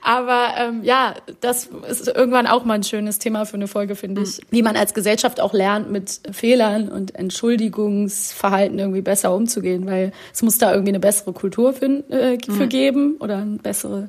[0.03, 4.23] Aber ähm, ja, das ist irgendwann auch mal ein schönes Thema für eine Folge, finde
[4.23, 4.39] ich.
[4.39, 4.43] Mhm.
[4.51, 10.43] Wie man als Gesellschaft auch lernt, mit Fehlern und Entschuldigungsverhalten irgendwie besser umzugehen, weil es
[10.43, 12.12] muss da irgendwie eine bessere Kultur finden.
[12.12, 12.69] Äh, für mhm.
[12.69, 14.09] geben oder eine bessere,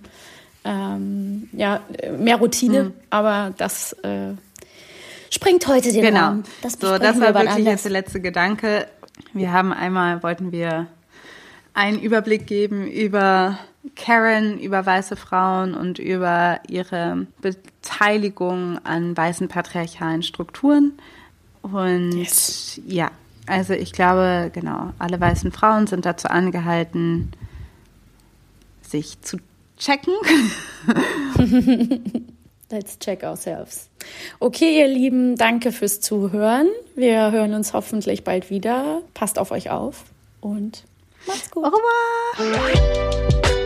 [0.63, 1.81] ähm, ja,
[2.17, 2.83] mehr Routine.
[2.83, 2.93] Mhm.
[3.09, 4.33] Aber das äh,
[5.29, 6.19] sprengt heute den genau.
[6.19, 6.43] Rahmen.
[6.61, 7.65] Das so, das war wirklich anders.
[7.65, 8.87] jetzt der letzte Gedanke.
[9.33, 10.87] Wir haben einmal, wollten wir
[11.73, 13.57] einen Überblick geben über
[13.95, 20.93] Karen, über weiße Frauen und über ihre Beteiligung an weißen patriarchalen Strukturen.
[21.61, 22.79] Und yes.
[22.85, 23.11] ja,
[23.45, 27.31] also ich glaube, genau, alle weißen Frauen sind dazu angehalten,
[28.81, 29.37] sich zu
[29.83, 30.13] checken.
[32.71, 33.89] Let's check ourselves.
[34.39, 36.69] Okay, ihr Lieben, danke fürs Zuhören.
[36.95, 39.01] Wir hören uns hoffentlich bald wieder.
[39.13, 40.05] Passt auf euch auf
[40.41, 40.83] und
[41.27, 41.65] macht's gut.
[41.65, 43.59] Au revoir.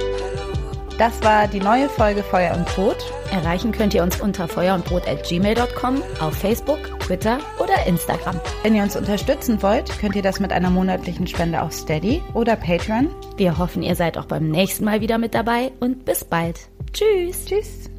[0.98, 2.98] Das war die neue Folge Feuer und Brot.
[3.32, 8.40] Erreichen könnt ihr uns unter feuerundbrot.gmail.com, auf Facebook, Twitter oder Instagram.
[8.64, 12.56] Wenn ihr uns unterstützen wollt, könnt ihr das mit einer monatlichen Spende auf Steady oder
[12.56, 13.10] Patreon.
[13.38, 16.68] Wir hoffen, ihr seid auch beim nächsten Mal wieder mit dabei und bis bald.
[16.94, 17.45] Tschüss.
[17.45, 17.97] Tschüss.